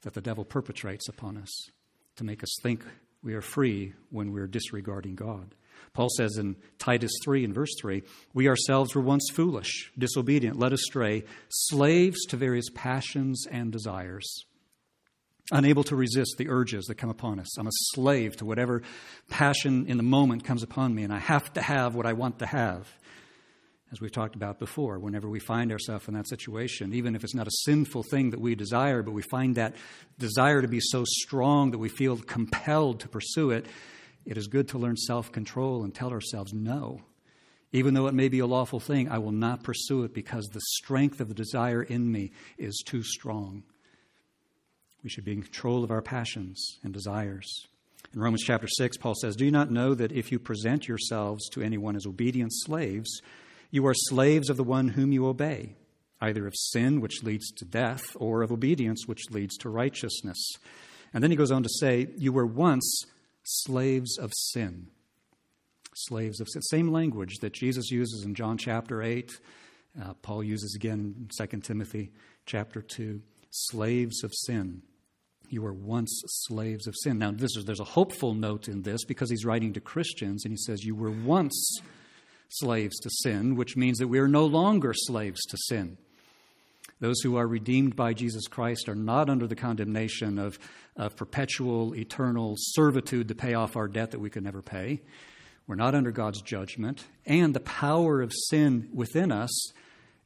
that 0.03 0.15
the 0.15 0.21
devil 0.21 0.45
perpetrates 0.45 1.09
upon 1.09 1.37
us 1.37 1.71
to 2.17 2.25
make 2.25 2.43
us 2.43 2.55
think 2.63 2.85
we 3.23 3.35
are 3.35 3.41
free 3.41 3.95
when 4.11 4.33
we're 4.33 4.47
disregarding 4.47 5.15
God. 5.15 5.55
Paul 5.93 6.09
says 6.17 6.37
in 6.37 6.57
Titus 6.79 7.13
3 7.25 7.45
and 7.45 7.55
verse 7.55 7.75
3 7.81 8.03
We 8.33 8.49
ourselves 8.49 8.95
were 8.95 9.01
once 9.01 9.29
foolish, 9.33 9.93
disobedient, 9.97 10.59
led 10.59 10.73
astray, 10.73 11.25
slaves 11.49 12.25
to 12.27 12.37
various 12.37 12.67
passions 12.75 13.47
and 13.51 13.73
desires, 13.73 14.45
unable 15.51 15.85
to 15.85 15.97
resist 15.97 16.35
the 16.37 16.49
urges 16.49 16.85
that 16.87 16.97
come 16.97 17.11
upon 17.11 17.39
us. 17.39 17.59
I'm 17.59 17.67
a 17.67 17.73
slave 17.95 18.37
to 18.37 18.45
whatever 18.45 18.83
passion 19.31 19.87
in 19.87 19.97
the 19.97 20.03
moment 20.03 20.45
comes 20.45 20.63
upon 20.63 20.95
me, 20.95 21.03
and 21.03 21.13
I 21.13 21.19
have 21.19 21.53
to 21.55 21.63
have 21.63 21.95
what 21.95 22.07
I 22.07 22.13
want 22.13 22.41
to 22.41 22.47
have 22.47 22.89
as 23.95 24.01
we've 24.01 24.11
talked 24.11 24.35
about 24.35 24.59
before, 24.59 24.99
whenever 24.99 25.29
we 25.29 25.39
find 25.39 25.71
ourselves 25.71 26.09
in 26.09 26.15
that 26.15 26.29
situation, 26.29 26.93
even 26.93 27.15
if 27.15 27.23
it's 27.23 27.35
not 27.35 27.47
a 27.47 27.53
sinful 27.63 28.03
thing 28.03 28.31
that 28.31 28.41
we 28.41 28.57
desire, 28.57 29.05
but 29.05 29.13
we 29.13 29.23
find 29.23 29.55
that 29.55 29.77
desire 30.19 30.61
to 30.61 30.67
be 30.67 30.81
so 30.81 31.05
strong 31.07 31.71
that 31.71 31.79
we 31.79 31.89
feel 31.89 32.17
compelled 32.17 32.99
to 32.99 33.09
pursue 33.09 33.53
it, 33.53 33.67
it 34.27 34.37
is 34.37 34.49
good 34.49 34.67
to 34.69 34.79
learn 34.79 34.97
self 34.97 35.31
control 35.31 35.85
and 35.85 35.95
tell 35.95 36.11
ourselves, 36.11 36.53
no. 36.53 37.03
Even 37.71 37.95
though 37.95 38.09
it 38.09 38.15
may 38.15 38.29
be 38.29 38.41
a 38.41 38.47
lawful 38.47 38.81
thing, 38.81 39.09
I 39.09 39.19
will 39.19 39.33
not 39.33 39.63
pursue 39.63 40.03
it 40.03 40.13
because 40.13 40.47
the 40.47 40.61
strength 40.61 41.21
of 41.21 41.29
the 41.29 41.35
desire 41.35 41.83
in 41.83 42.11
me 42.11 42.33
is 42.59 42.83
too 42.85 43.05
strong. 43.05 43.63
We 45.05 45.11
should 45.11 45.25
be 45.25 45.35
in 45.35 45.43
control 45.43 45.85
of 45.85 45.93
our 45.93 46.03
passions 46.03 46.81
and 46.83 46.93
desires. 46.93 47.49
In 48.13 48.21
Romans 48.21 48.43
chapter 48.45 48.67
6, 48.67 48.97
Paul 48.97 49.15
says, 49.15 49.37
Do 49.37 49.45
you 49.45 49.53
not 49.53 49.71
know 49.71 49.95
that 49.95 50.11
if 50.11 50.33
you 50.33 50.41
present 50.41 50.89
yourselves 50.89 51.49
to 51.51 51.63
anyone 51.63 51.95
as 51.95 52.07
obedient 52.07 52.51
slaves, 52.53 53.21
you 53.75 53.85
are 53.89 53.95
slaves 53.95 54.51
of 54.51 54.57
the 54.57 54.63
one 54.63 54.87
whom 54.87 55.11
you 55.11 55.27
obey, 55.27 55.75
either 56.21 56.47
of 56.47 56.55
sin, 56.55 57.01
which 57.01 57.25
leads 57.25 57.51
to 57.51 57.65
death, 57.65 58.05
or 58.15 58.43
of 58.43 58.53
obedience, 58.53 59.09
which 59.09 59.33
leads 59.33 59.57
to 59.57 59.69
righteousness. 59.69 60.39
And 61.13 61.25
then 61.25 61.33
he 61.33 61.37
goes 61.37 61.51
on 61.51 61.65
to 61.65 61.69
say, 61.81 62.07
You 62.17 62.33
were 62.33 62.47
once 62.47 63.05
slaves 63.43 64.17
of 64.17 64.31
sin. 64.33 64.87
Slaves 65.93 66.41
of 66.41 66.49
sin. 66.49 66.63
Same 66.63 66.93
language 66.93 67.39
that 67.41 67.53
Jesus 67.53 67.91
uses 67.91 68.23
in 68.25 68.37
John 68.37 68.59
chapter 68.59 69.03
8, 69.03 69.41
uh, 70.01 70.15
Paul 70.23 70.45
uses 70.45 70.77
again 70.77 71.29
in 71.41 71.49
2 71.49 71.59
Timothy 71.59 72.13
chapter 72.47 72.81
2. 72.81 73.21
Slaves 73.51 74.23
of 74.23 74.33
sin. 74.33 74.83
You 75.49 75.63
were 75.63 75.75
once 75.75 76.23
slaves 76.27 76.87
of 76.87 76.95
sin. 77.03 77.19
Now, 77.19 77.33
this 77.33 77.57
is, 77.57 77.65
there's 77.65 77.81
a 77.81 77.85
hopeful 77.85 78.35
note 78.35 78.69
in 78.69 78.83
this 78.83 79.05
because 79.05 79.31
he's 79.31 79.45
writing 79.45 79.73
to 79.73 79.81
Christians 79.81 80.45
and 80.45 80.53
he 80.53 80.59
says, 80.59 80.85
You 80.85 80.95
were 80.95 81.11
once 81.11 81.81
slaves 82.59 82.99
to 83.01 83.11
sin, 83.11 83.57
which 83.57 83.77
means 83.77 83.99
that 83.99 84.09
we 84.09 84.19
are 84.19 84.29
no 84.29 84.47
longer 84.47 84.93
slaves 84.95 85.41
to 85.47 85.57
sin. 85.69 85.97
Those 87.01 87.21
who 87.21 87.37
are 87.37 87.47
redeemed 87.47 87.97
by 87.97 88.15
Jesus 88.15 88.47
Christ 88.47 88.89
are 88.89 88.95
not 88.95 89.29
under 89.29 89.47
the 89.47 89.57
condemnation 89.57 90.39
of, 90.39 90.59
of 90.97 91.17
perpetual, 91.17 91.95
eternal 91.95 92.55
servitude 92.57 93.29
to 93.29 93.35
pay 93.35 93.55
off 93.55 93.77
our 93.77 93.89
debt 93.89 94.13
that 94.13 94.21
we 94.21 94.31
could 94.31 94.45
never 94.45 94.63
pay. 94.63 95.01
We're 95.67 95.75
not 95.75 95.95
under 95.95 96.13
God's 96.13 96.41
judgment. 96.41 97.05
And 97.27 97.53
the 97.53 97.61
power 97.61 98.23
of 98.23 98.33
sin 98.49 98.89
within 98.93 99.33
us 99.33 99.73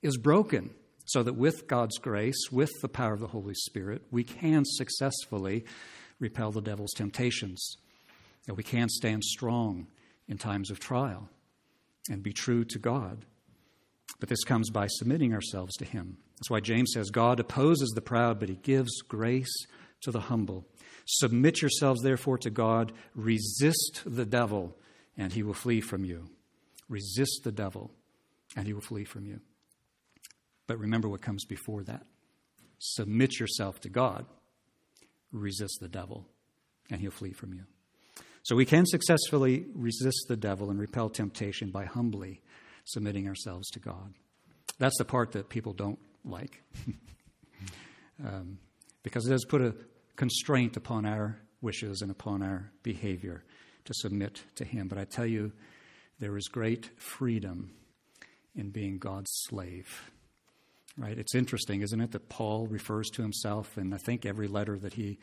is 0.03 0.17
broken, 0.17 0.71
so 1.07 1.23
that 1.23 1.37
with 1.37 1.67
God's 1.67 1.99
grace, 1.99 2.51
with 2.53 2.71
the 2.83 2.89
power 2.89 3.15
of 3.15 3.21
the 3.21 3.29
Holy 3.29 3.55
Spirit, 3.55 4.03
we 4.11 4.25
can 4.25 4.65
successfully 4.65 5.65
repel 6.21 6.53
the 6.53 6.61
devil's 6.61 6.93
temptations, 6.93 7.77
that 8.47 8.55
we 8.55 8.63
can 8.63 8.89
stand 8.89 9.25
strong 9.25 9.87
in 10.29 10.37
times 10.37 10.71
of 10.71 10.79
trial 10.79 11.29
and 12.09 12.23
be 12.23 12.33
true 12.33 12.65
to 12.65 12.79
God. 12.79 13.25
But 14.21 14.29
this 14.29 14.45
comes 14.45 14.71
by 14.71 14.87
submitting 14.89 15.33
ourselves 15.33 15.77
to 15.77 15.85
Him. 15.85 16.19
That's 16.37 16.51
why 16.51 16.61
James 16.61 16.93
says, 16.95 17.11
God 17.11 17.41
opposes 17.41 17.91
the 17.91 18.01
proud, 18.01 18.41
but 18.41 18.49
He 18.49 18.57
gives 18.57 19.03
grace 19.03 19.67
to 20.03 20.11
the 20.11 20.21
humble. 20.21 20.67
Submit 21.07 21.63
yourselves, 21.63 22.03
therefore, 22.03 22.39
to 22.39 22.51
God. 22.51 22.93
Resist 23.15 24.03
the 24.05 24.27
devil, 24.27 24.77
and 25.17 25.33
he 25.33 25.43
will 25.43 25.55
flee 25.55 25.81
from 25.81 26.05
you. 26.05 26.29
Resist 26.89 27.41
the 27.45 27.53
devil, 27.53 27.91
and 28.57 28.67
he 28.67 28.73
will 28.73 28.81
flee 28.81 29.05
from 29.05 29.25
you. 29.25 29.41
But 30.67 30.79
remember 30.79 31.09
what 31.09 31.23
comes 31.23 31.45
before 31.45 31.83
that 31.85 32.05
submit 32.81 33.41
yourself 33.41 33.81
to 33.81 33.89
God, 33.89 34.25
resist 35.33 35.79
the 35.81 35.89
devil, 35.89 36.29
and 36.91 37.01
he'll 37.01 37.11
flee 37.11 37.33
from 37.33 37.53
you. 37.53 37.65
So 38.49 38.57
we 38.57 38.65
can 38.65 38.87
successfully 38.87 39.67
resist 39.75 40.25
the 40.27 40.37
devil 40.37 40.71
and 40.71 40.81
repel 40.81 41.11
temptation 41.11 41.71
by 41.71 41.85
humbly 41.85 42.41
submitting 42.87 43.29
ourselves 43.29 43.69
to 43.73 43.79
God. 43.79 44.15
That's 44.79 44.97
the 44.97 45.05
part 45.05 45.33
that 45.33 45.51
people 45.51 45.75
don't 45.75 45.99
like. 46.25 46.63
um, 48.25 48.57
because 49.03 49.27
it 49.27 49.31
does 49.33 49.45
put 49.45 49.61
a 49.61 49.75
constraint 50.17 50.79
upon 50.79 51.05
our 51.05 51.39
wishes 51.61 52.01
and 52.01 52.11
upon 52.11 52.43
our 52.43 52.73
behavior 52.83 53.45
to 53.85 53.93
submit 53.93 54.43
to 54.55 54.65
Him. 54.65 54.89
But 54.89 54.97
I 54.97 55.05
tell 55.05 55.27
you, 55.27 55.53
there 56.19 56.35
is 56.39 56.49
great 56.49 56.89
freedom 56.99 57.73
in 58.57 58.71
being 58.71 58.97
God's 58.97 59.31
slave. 59.47 60.11
Right? 60.97 61.19
It's 61.19 61.35
interesting, 61.35 61.83
isn't 61.83 62.01
it, 62.01 62.13
that 62.13 62.31
Paul 62.31 62.67
refers 62.67 63.11
to 63.11 63.21
himself 63.21 63.77
in 63.77 63.93
I 63.93 63.99
think 63.99 64.25
every 64.25 64.49
letter 64.49 64.79
that 64.79 64.95
he 64.95 65.19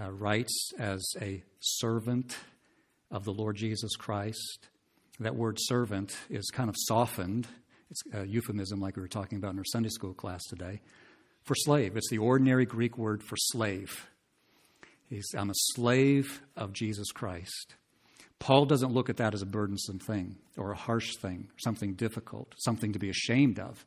uh, 0.00 0.10
writes 0.10 0.72
as 0.78 1.04
a 1.20 1.42
servant 1.60 2.34
of 3.12 3.24
the 3.24 3.32
Lord 3.32 3.56
Jesus 3.56 3.94
Christ. 3.94 4.68
That 5.20 5.36
word 5.36 5.58
servant 5.60 6.16
is 6.30 6.50
kind 6.50 6.68
of 6.68 6.74
softened. 6.76 7.46
It's 7.90 8.02
a 8.12 8.26
euphemism, 8.26 8.80
like 8.80 8.96
we 8.96 9.02
were 9.02 9.08
talking 9.08 9.38
about 9.38 9.52
in 9.52 9.58
our 9.58 9.64
Sunday 9.64 9.90
school 9.90 10.14
class 10.14 10.42
today, 10.44 10.80
for 11.44 11.54
slave. 11.54 11.96
It's 11.96 12.10
the 12.10 12.18
ordinary 12.18 12.64
Greek 12.64 12.96
word 12.96 13.22
for 13.22 13.36
slave. 13.36 14.08
He's, 15.08 15.26
I'm 15.36 15.50
a 15.50 15.54
slave 15.74 16.42
of 16.56 16.72
Jesus 16.72 17.12
Christ. 17.12 17.76
Paul 18.38 18.64
doesn't 18.64 18.92
look 18.92 19.10
at 19.10 19.18
that 19.18 19.34
as 19.34 19.42
a 19.42 19.46
burdensome 19.46 19.98
thing 19.98 20.36
or 20.56 20.72
a 20.72 20.76
harsh 20.76 21.16
thing, 21.16 21.48
something 21.58 21.94
difficult, 21.94 22.54
something 22.56 22.94
to 22.94 22.98
be 22.98 23.10
ashamed 23.10 23.60
of. 23.60 23.84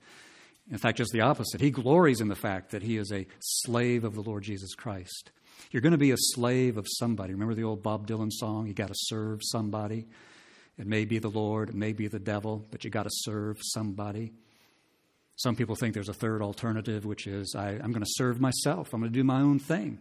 In 0.72 0.78
fact, 0.78 0.98
just 0.98 1.12
the 1.12 1.22
opposite. 1.22 1.60
He 1.60 1.72
glories 1.72 2.22
in 2.22 2.28
the 2.28 2.36
fact 2.36 2.72
that 2.72 2.84
he 2.84 2.98
is 2.98 3.12
a 3.12 3.28
slave 3.40 4.04
of 4.04 4.14
the 4.14 4.22
Lord 4.22 4.44
Jesus 4.44 4.74
Christ. 4.74 5.32
You're 5.72 5.82
going 5.82 5.92
to 5.92 5.98
be 5.98 6.12
a 6.12 6.18
slave 6.18 6.78
of 6.78 6.86
somebody. 6.88 7.34
Remember 7.34 7.54
the 7.54 7.64
old 7.64 7.84
Bob 7.84 8.08
Dylan 8.08 8.32
song? 8.32 8.68
You 8.68 8.74
got 8.74 8.88
to 8.88 8.96
serve 8.96 9.42
somebody. 9.44 10.08
It 10.78 10.88
may 10.88 11.06
be 11.06 11.20
the 11.20 11.30
Lord, 11.30 11.70
it 11.70 11.76
may 11.76 11.94
be 11.94 12.08
the 12.08 12.20
devil, 12.20 12.66
but 12.70 12.84
you 12.84 12.90
got 12.90 13.04
to 13.04 13.10
serve 13.12 13.60
somebody. 13.62 14.34
Some 15.38 15.56
people 15.56 15.76
think 15.76 15.94
there's 15.94 16.10
a 16.10 16.14
third 16.14 16.42
alternative, 16.42 17.06
which 17.06 17.28
is 17.28 17.56
I, 17.58 17.72
am 17.72 17.92
going 17.92 18.04
to 18.04 18.14
serve 18.16 18.40
myself. 18.40 18.94
I'm 18.94 19.02
going 19.02 19.12
to 19.12 19.18
do 19.18 19.24
my 19.24 19.42
own 19.42 19.60
thing. 19.60 20.00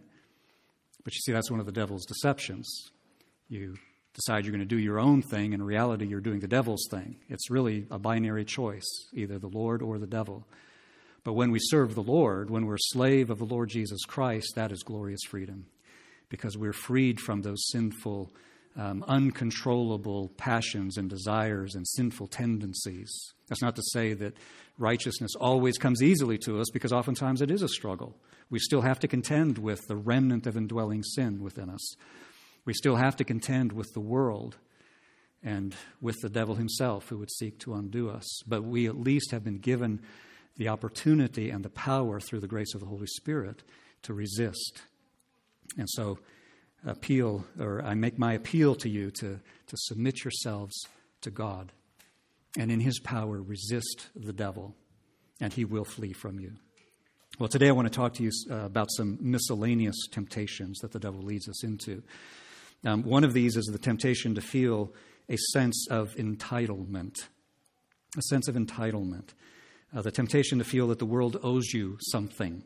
But 1.03 1.13
you 1.13 1.19
see, 1.19 1.31
that's 1.31 1.51
one 1.51 1.59
of 1.59 1.65
the 1.65 1.71
devil's 1.71 2.05
deceptions. 2.05 2.91
You 3.47 3.75
decide 4.13 4.45
you're 4.45 4.53
going 4.53 4.59
to 4.59 4.65
do 4.65 4.79
your 4.79 4.99
own 4.99 5.21
thing, 5.21 5.53
and 5.53 5.61
in 5.61 5.63
reality, 5.63 6.07
you're 6.07 6.21
doing 6.21 6.39
the 6.39 6.47
devil's 6.47 6.87
thing. 6.89 7.17
It's 7.29 7.51
really 7.51 7.85
a 7.91 7.99
binary 7.99 8.45
choice, 8.45 8.85
either 9.13 9.37
the 9.37 9.49
Lord 9.49 9.81
or 9.81 9.99
the 9.99 10.07
devil. 10.07 10.47
But 11.25 11.33
when 11.33 11.49
we 11.49 11.59
serve 11.59 11.95
the 11.95 12.03
Lord, 12.03 12.51
when 12.51 12.67
we're 12.67 12.77
slave 12.77 13.31
of 13.31 13.39
the 13.39 13.45
Lord 13.45 13.67
Jesus 13.69 14.05
Christ, 14.05 14.53
that 14.55 14.71
is 14.71 14.83
glorious 14.83 15.21
freedom 15.27 15.65
because 16.29 16.55
we're 16.55 16.71
freed 16.71 17.19
from 17.19 17.41
those 17.41 17.67
sinful, 17.71 18.31
um, 18.77 19.03
uncontrollable 19.07 20.29
passions 20.37 20.97
and 20.97 21.09
desires 21.09 21.73
and 21.73 21.87
sinful 21.87 22.27
tendencies. 22.27 23.11
That's 23.47 23.63
not 23.63 23.75
to 23.75 23.81
say 23.91 24.13
that 24.13 24.37
righteousness 24.77 25.31
always 25.35 25.79
comes 25.79 26.03
easily 26.03 26.37
to 26.45 26.59
us 26.59 26.69
because 26.71 26.93
oftentimes 26.93 27.41
it 27.41 27.49
is 27.49 27.63
a 27.63 27.69
struggle. 27.69 28.15
We 28.51 28.59
still 28.59 28.81
have 28.81 28.99
to 28.99 29.07
contend 29.07 29.57
with 29.57 29.81
the 29.87 29.95
remnant 29.95 30.45
of 30.45 30.55
indwelling 30.55 31.01
sin 31.01 31.41
within 31.41 31.71
us. 31.71 31.95
We 32.65 32.73
still 32.73 32.97
have 32.97 33.15
to 33.15 33.23
contend 33.23 33.71
with 33.71 33.91
the 33.93 33.99
world 33.99 34.57
and 35.43 35.75
with 36.01 36.17
the 36.21 36.29
devil 36.29 36.53
himself 36.53 37.09
who 37.09 37.17
would 37.17 37.31
seek 37.31 37.57
to 37.61 37.73
undo 37.73 38.11
us. 38.11 38.41
But 38.45 38.63
we 38.63 38.85
at 38.87 38.99
least 38.99 39.31
have 39.31 39.43
been 39.43 39.57
given 39.57 40.01
the 40.57 40.69
opportunity 40.69 41.49
and 41.49 41.63
the 41.63 41.69
power 41.69 42.19
through 42.19 42.39
the 42.39 42.47
grace 42.47 42.73
of 42.73 42.79
the 42.79 42.87
Holy 42.87 43.07
Spirit 43.07 43.63
to 44.03 44.13
resist. 44.13 44.81
And 45.77 45.89
so, 45.89 46.19
appeal, 46.85 47.45
or 47.59 47.81
I 47.83 47.95
make 47.95 48.19
my 48.19 48.33
appeal 48.33 48.75
to 48.75 48.89
you 48.89 49.11
to, 49.11 49.39
to 49.67 49.77
submit 49.77 50.23
yourselves 50.23 50.75
to 51.21 51.31
God 51.31 51.71
and 52.57 52.71
in 52.71 52.79
his 52.79 52.99
power 52.99 53.41
resist 53.41 54.07
the 54.15 54.33
devil, 54.33 54.75
and 55.41 55.51
he 55.51 55.65
will 55.65 55.85
flee 55.85 56.13
from 56.13 56.39
you. 56.39 56.53
Well, 57.37 57.49
today 57.49 57.67
I 57.67 57.73
want 57.73 57.87
to 57.87 57.93
talk 57.93 58.13
to 58.13 58.23
you 58.23 58.31
uh, 58.49 58.65
about 58.65 58.87
some 58.91 59.17
miscellaneous 59.19 60.07
temptations 60.11 60.79
that 60.79 60.93
the 60.93 60.99
devil 60.99 61.21
leads 61.21 61.49
us 61.49 61.63
into. 61.65 62.01
Um, 62.85 63.03
one 63.03 63.23
of 63.23 63.33
these 63.33 63.57
is 63.57 63.65
the 63.65 63.77
temptation 63.77 64.35
to 64.35 64.41
feel 64.41 64.93
a 65.27 65.35
sense 65.51 65.87
of 65.89 66.13
entitlement. 66.15 67.15
A 68.17 68.21
sense 68.21 68.47
of 68.47 68.55
entitlement. 68.55 69.33
Uh, 69.93 70.01
the 70.01 70.11
temptation 70.11 70.59
to 70.59 70.63
feel 70.63 70.87
that 70.87 70.99
the 70.99 71.05
world 71.05 71.37
owes 71.43 71.73
you 71.73 71.97
something. 71.99 72.63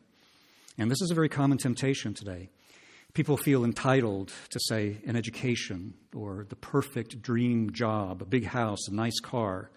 And 0.78 0.90
this 0.90 1.02
is 1.02 1.10
a 1.10 1.14
very 1.14 1.28
common 1.28 1.58
temptation 1.58 2.14
today. 2.14 2.48
People 3.12 3.36
feel 3.36 3.64
entitled 3.64 4.32
to, 4.50 4.60
say, 4.68 4.98
an 5.06 5.16
education 5.16 5.94
or 6.14 6.46
the 6.48 6.56
perfect 6.56 7.20
dream 7.20 7.72
job, 7.72 8.22
a 8.22 8.24
big 8.24 8.46
house, 8.46 8.86
a 8.88 8.94
nice 8.94 9.18
car. 9.20 9.70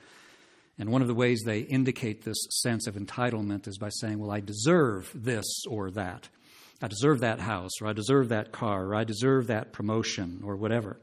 And 0.78 0.92
one 0.92 1.02
of 1.02 1.08
the 1.08 1.16
ways 1.16 1.42
they 1.44 1.60
indicate 1.60 2.24
this 2.24 2.38
sense 2.62 2.88
of 2.88 2.96
entitlement 2.96 3.68
is 3.68 3.78
by 3.78 3.90
saying, 3.90 4.20
Well, 4.20 4.32
I 4.32 4.40
deserve 4.40 5.12
this 5.16 5.46
or 5.68 5.92
that. 5.92 6.30
I 6.82 6.88
deserve 6.88 7.22
that 7.22 7.40
house, 7.40 7.72
or 7.82 7.88
I 7.88 7.94
deserve 7.94 8.30
that 8.30 8.52
car, 8.52 8.86
or 8.86 8.96
I 8.96 9.04
deserve 9.04 9.48
that 9.48 9.72
promotion, 9.72 10.42
or 10.44 10.56
whatever. 10.56 10.98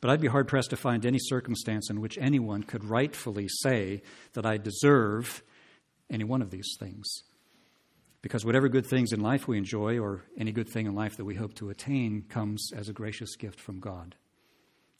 But 0.00 0.10
I'd 0.10 0.20
be 0.20 0.28
hard 0.28 0.48
pressed 0.48 0.70
to 0.70 0.76
find 0.76 1.04
any 1.04 1.18
circumstance 1.18 1.90
in 1.90 2.00
which 2.00 2.18
anyone 2.20 2.62
could 2.62 2.84
rightfully 2.84 3.48
say 3.48 4.02
that 4.34 4.46
I 4.46 4.56
deserve 4.56 5.42
any 6.10 6.24
one 6.24 6.42
of 6.42 6.50
these 6.50 6.76
things. 6.78 7.22
Because 8.20 8.44
whatever 8.44 8.68
good 8.68 8.86
things 8.86 9.12
in 9.12 9.20
life 9.20 9.46
we 9.46 9.58
enjoy, 9.58 9.98
or 9.98 10.22
any 10.36 10.52
good 10.52 10.68
thing 10.68 10.86
in 10.86 10.94
life 10.94 11.16
that 11.16 11.24
we 11.24 11.36
hope 11.36 11.54
to 11.54 11.70
attain, 11.70 12.24
comes 12.28 12.70
as 12.74 12.88
a 12.88 12.92
gracious 12.92 13.36
gift 13.36 13.60
from 13.60 13.80
God. 13.80 14.14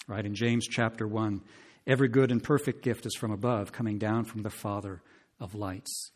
Right? 0.06 0.24
In 0.24 0.34
James 0.34 0.66
chapter 0.66 1.06
1, 1.06 1.42
every 1.86 2.08
good 2.08 2.30
and 2.30 2.42
perfect 2.42 2.82
gift 2.82 3.06
is 3.06 3.14
from 3.14 3.30
above, 3.30 3.72
coming 3.72 3.98
down 3.98 4.24
from 4.24 4.42
the 4.42 4.50
Father 4.50 5.02
of 5.40 5.54
lights. 5.54 6.12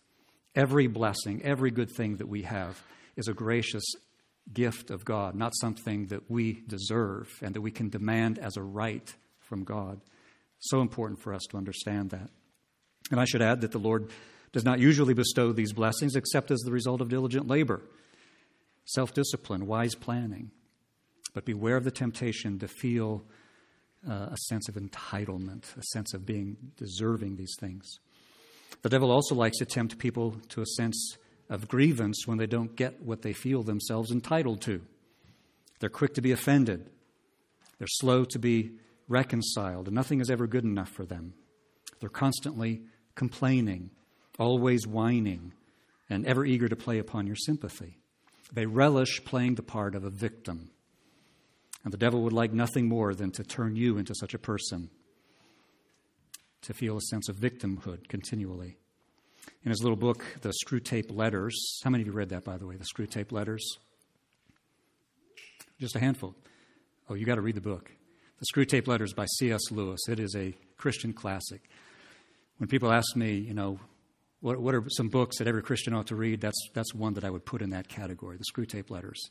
Every 0.55 0.87
blessing, 0.87 1.43
every 1.43 1.71
good 1.71 1.91
thing 1.91 2.17
that 2.17 2.29
we 2.29 2.43
have 2.43 2.83
is 3.17 3.29
a 3.29 3.35
gracious 3.35 3.85
gift 4.53 4.91
of 4.91 5.05
God, 5.05 5.35
not 5.35 5.53
something 5.61 6.07
that 6.07 6.31
we 6.31 6.63
deserve 6.67 7.29
and 7.43 7.55
that 7.55 7.61
we 7.61 7.71
can 7.71 7.89
demand 7.89 8.39
as 8.39 8.57
a 8.57 8.63
right 8.63 9.15
from 9.41 9.65
God. 9.65 10.01
So 10.59 10.81
important 10.81 11.21
for 11.21 11.35
us 11.35 11.43
to 11.51 11.57
understand 11.57 12.11
that. 12.11 12.31
And 13.11 13.21
I 13.21 13.25
should 13.25 13.43
add 13.43 13.61
that 13.63 13.73
the 13.73 13.79
Lord 13.79 14.11
does 14.53 14.65
not 14.65 14.79
usually 14.79 15.15
bestow 15.15 15.53
these 15.53 15.73
blessings 15.73 16.15
except 16.15 16.51
as 16.51 16.61
the 16.61 16.73
result 16.73 17.01
of 17.01 17.09
diligent 17.09 17.49
labor, 17.49 17.81
self 18.85 19.13
discipline, 19.15 19.67
wise 19.67 19.95
planning. 19.95 20.51
But 21.35 21.45
beware 21.45 21.77
of 21.77 21.85
the 21.85 21.91
temptation 21.91 22.59
to 22.59 22.69
feel 22.69 23.25
uh, 24.09 24.29
a 24.31 24.37
sense 24.49 24.69
of 24.69 24.75
entitlement, 24.75 25.77
a 25.77 25.83
sense 25.93 26.13
of 26.13 26.27
being 26.27 26.57
deserving 26.77 27.37
these 27.37 27.55
things. 27.59 27.99
The 28.83 28.89
devil 28.89 29.11
also 29.11 29.35
likes 29.35 29.59
to 29.59 29.65
tempt 29.65 29.99
people 29.99 30.37
to 30.51 30.61
a 30.61 30.67
sense 30.67 31.17
of 31.53 31.69
grievance 31.69 32.27
when 32.27 32.39
they 32.39 32.47
don't 32.47 32.75
get 32.77 33.03
what 33.03 33.21
they 33.21 33.35
feel 33.35 33.63
themselves 33.63 34.11
entitled 34.11 34.63
to. 34.63 34.81
They're 35.81 35.91
quick 35.91 36.15
to 36.15 36.23
be 36.23 36.33
offended, 36.33 36.89
they're 37.79 37.87
slow 37.89 38.25
to 38.25 38.39
be 38.39 38.73
reconciled, 39.07 39.87
and 39.87 39.95
nothing 39.95 40.21
is 40.21 40.31
ever 40.31 40.47
good 40.47 40.65
enough 40.65 40.89
for 40.89 41.05
them. 41.05 41.35
They're 42.01 42.09
constantly 42.09 42.83
complaining, 43.15 43.91
always 44.39 44.87
whining, 44.87 45.53
and 46.09 46.27
ever 46.27 46.47
eager 46.47 46.69
to 46.69 46.77
play 46.77 46.99
upon 46.99 47.27
your 47.27 47.37
sympathy. 47.37 47.99
They 48.51 48.65
relish 48.65 49.23
playing 49.25 49.57
the 49.57 49.63
part 49.63 49.95
of 49.95 50.05
a 50.05 50.11
victim. 50.11 50.71
And 51.85 51.93
the 51.93 51.99
devil 51.99 52.23
would 52.23 52.33
like 52.33 52.53
nothing 52.53 52.89
more 52.89 53.15
than 53.15 53.31
to 53.33 53.45
turn 53.45 53.77
you 53.77 53.99
into 53.99 54.15
such 54.15 54.33
a 54.33 54.39
person, 54.39 54.89
to 56.63 56.73
feel 56.73 56.97
a 56.97 57.03
sense 57.11 57.29
of 57.29 57.37
victimhood 57.37 58.09
continually 58.09 58.79
in 59.65 59.71
his 59.71 59.83
little 59.83 59.97
book, 59.97 60.25
The 60.41 60.53
Screwtape 60.65 61.15
Letters. 61.15 61.81
How 61.85 61.91
many 61.91 62.03
of 62.03 62.09
you 62.09 62.13
read 62.13 62.31
that, 62.31 62.45
by 62.45 62.57
the 62.57 62.67
way, 62.67 62.77
The 62.77 62.85
Screwtape 62.85 63.31
Letters? 63.33 63.65
Just 65.81 65.97
a 65.97 66.01
handful. 66.01 66.35
Oh, 67.09 67.15
you 67.15 67.27
got 67.27 67.37
to 67.37 67.41
read 67.41 67.55
the 67.55 67.61
book. 67.61 67.91
The 68.41 68.47
Screwtape 68.53 68.89
Letters 68.89 69.13
by 69.13 69.27
C.S. 69.39 69.71
Lewis. 69.71 70.01
It 70.09 70.19
is 70.19 70.35
a 70.37 70.55
Christian 70.77 71.13
classic. 71.13 71.63
When 72.59 72.69
people 72.69 72.93
ask 72.93 73.15
me, 73.17 73.35
you 73.35 73.55
know, 73.55 73.79
what, 74.41 74.61
what 74.61 74.75
are 74.75 74.83
some 74.89 75.09
books 75.09 75.39
that 75.39 75.47
every 75.47 75.63
Christian 75.63 75.95
ought 75.95 76.09
to 76.09 76.17
read, 76.17 76.41
that's, 76.41 76.69
that's 76.75 76.93
one 76.93 77.15
that 77.15 77.25
I 77.25 77.31
would 77.31 77.45
put 77.45 77.63
in 77.63 77.71
that 77.71 77.89
category, 77.89 78.37
The 78.37 78.45
Screwtape 78.53 78.91
Letters. 78.91 79.31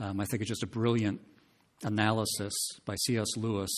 Um, 0.00 0.20
I 0.20 0.24
think 0.24 0.40
it's 0.40 0.48
just 0.48 0.62
a 0.62 0.66
brilliant 0.66 1.20
analysis 1.82 2.54
by 2.86 2.94
C.S. 2.94 3.36
Lewis 3.36 3.70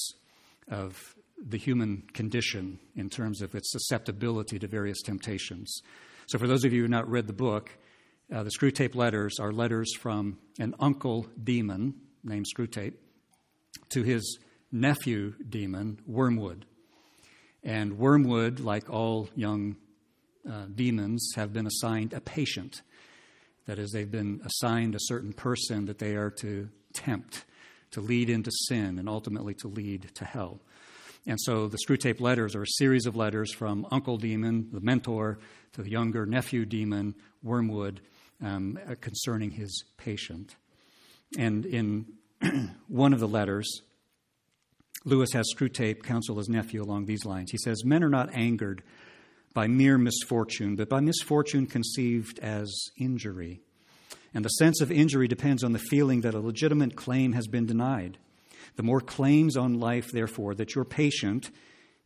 of 0.68 1.16
the 1.46 1.58
human 1.58 2.02
condition 2.12 2.78
in 2.96 3.10
terms 3.10 3.42
of 3.42 3.54
its 3.54 3.70
susceptibility 3.70 4.58
to 4.58 4.66
various 4.66 5.02
temptations. 5.02 5.82
So, 6.26 6.38
for 6.38 6.46
those 6.46 6.64
of 6.64 6.72
you 6.72 6.80
who 6.80 6.84
have 6.84 6.90
not 6.90 7.10
read 7.10 7.26
the 7.26 7.34
book, 7.34 7.70
uh, 8.32 8.42
the 8.42 8.50
Screwtape 8.50 8.94
letters 8.94 9.38
are 9.38 9.52
letters 9.52 9.94
from 9.94 10.38
an 10.58 10.74
uncle 10.80 11.26
demon 11.42 11.94
named 12.22 12.46
Screwtape 12.46 12.94
to 13.90 14.02
his 14.02 14.38
nephew 14.72 15.34
demon, 15.48 15.98
Wormwood. 16.06 16.64
And 17.62 17.98
Wormwood, 17.98 18.60
like 18.60 18.90
all 18.90 19.28
young 19.34 19.76
uh, 20.50 20.66
demons, 20.74 21.32
have 21.36 21.52
been 21.52 21.66
assigned 21.66 22.12
a 22.12 22.20
patient. 22.20 22.82
That 23.66 23.78
is, 23.78 23.92
they've 23.92 24.10
been 24.10 24.40
assigned 24.44 24.94
a 24.94 25.00
certain 25.00 25.32
person 25.32 25.86
that 25.86 25.98
they 25.98 26.16
are 26.16 26.30
to 26.40 26.68
tempt, 26.92 27.44
to 27.92 28.00
lead 28.00 28.28
into 28.28 28.50
sin, 28.68 28.98
and 28.98 29.08
ultimately 29.08 29.54
to 29.54 29.68
lead 29.68 30.10
to 30.14 30.24
hell. 30.24 30.60
And 31.26 31.40
so 31.40 31.68
the 31.68 31.78
Screwtape 31.78 32.20
letters 32.20 32.54
are 32.54 32.62
a 32.62 32.66
series 32.66 33.06
of 33.06 33.16
letters 33.16 33.52
from 33.52 33.86
Uncle 33.90 34.18
Demon, 34.18 34.68
the 34.72 34.80
mentor, 34.80 35.38
to 35.72 35.82
the 35.82 35.90
younger 35.90 36.26
nephew 36.26 36.66
demon, 36.66 37.14
Wormwood, 37.42 38.00
um, 38.42 38.78
uh, 38.88 38.94
concerning 39.00 39.50
his 39.50 39.84
patient. 39.96 40.54
And 41.38 41.64
in 41.64 42.06
one 42.88 43.12
of 43.12 43.20
the 43.20 43.28
letters, 43.28 43.80
Lewis 45.04 45.30
has 45.32 45.46
Screwtape 45.54 46.02
counsel 46.02 46.36
his 46.36 46.48
nephew 46.48 46.82
along 46.82 47.06
these 47.06 47.24
lines. 47.24 47.50
He 47.50 47.58
says, 47.58 47.84
Men 47.84 48.04
are 48.04 48.10
not 48.10 48.34
angered 48.34 48.82
by 49.54 49.66
mere 49.66 49.96
misfortune, 49.96 50.76
but 50.76 50.88
by 50.88 51.00
misfortune 51.00 51.66
conceived 51.66 52.38
as 52.40 52.70
injury. 52.98 53.60
And 54.34 54.44
the 54.44 54.50
sense 54.50 54.80
of 54.80 54.90
injury 54.90 55.28
depends 55.28 55.62
on 55.62 55.72
the 55.72 55.78
feeling 55.78 56.22
that 56.22 56.34
a 56.34 56.40
legitimate 56.40 56.96
claim 56.96 57.32
has 57.32 57.46
been 57.46 57.66
denied. 57.66 58.18
The 58.76 58.82
more 58.82 59.00
claims 59.00 59.56
on 59.56 59.80
life, 59.80 60.10
therefore, 60.12 60.54
that 60.56 60.74
your 60.74 60.84
patient 60.84 61.50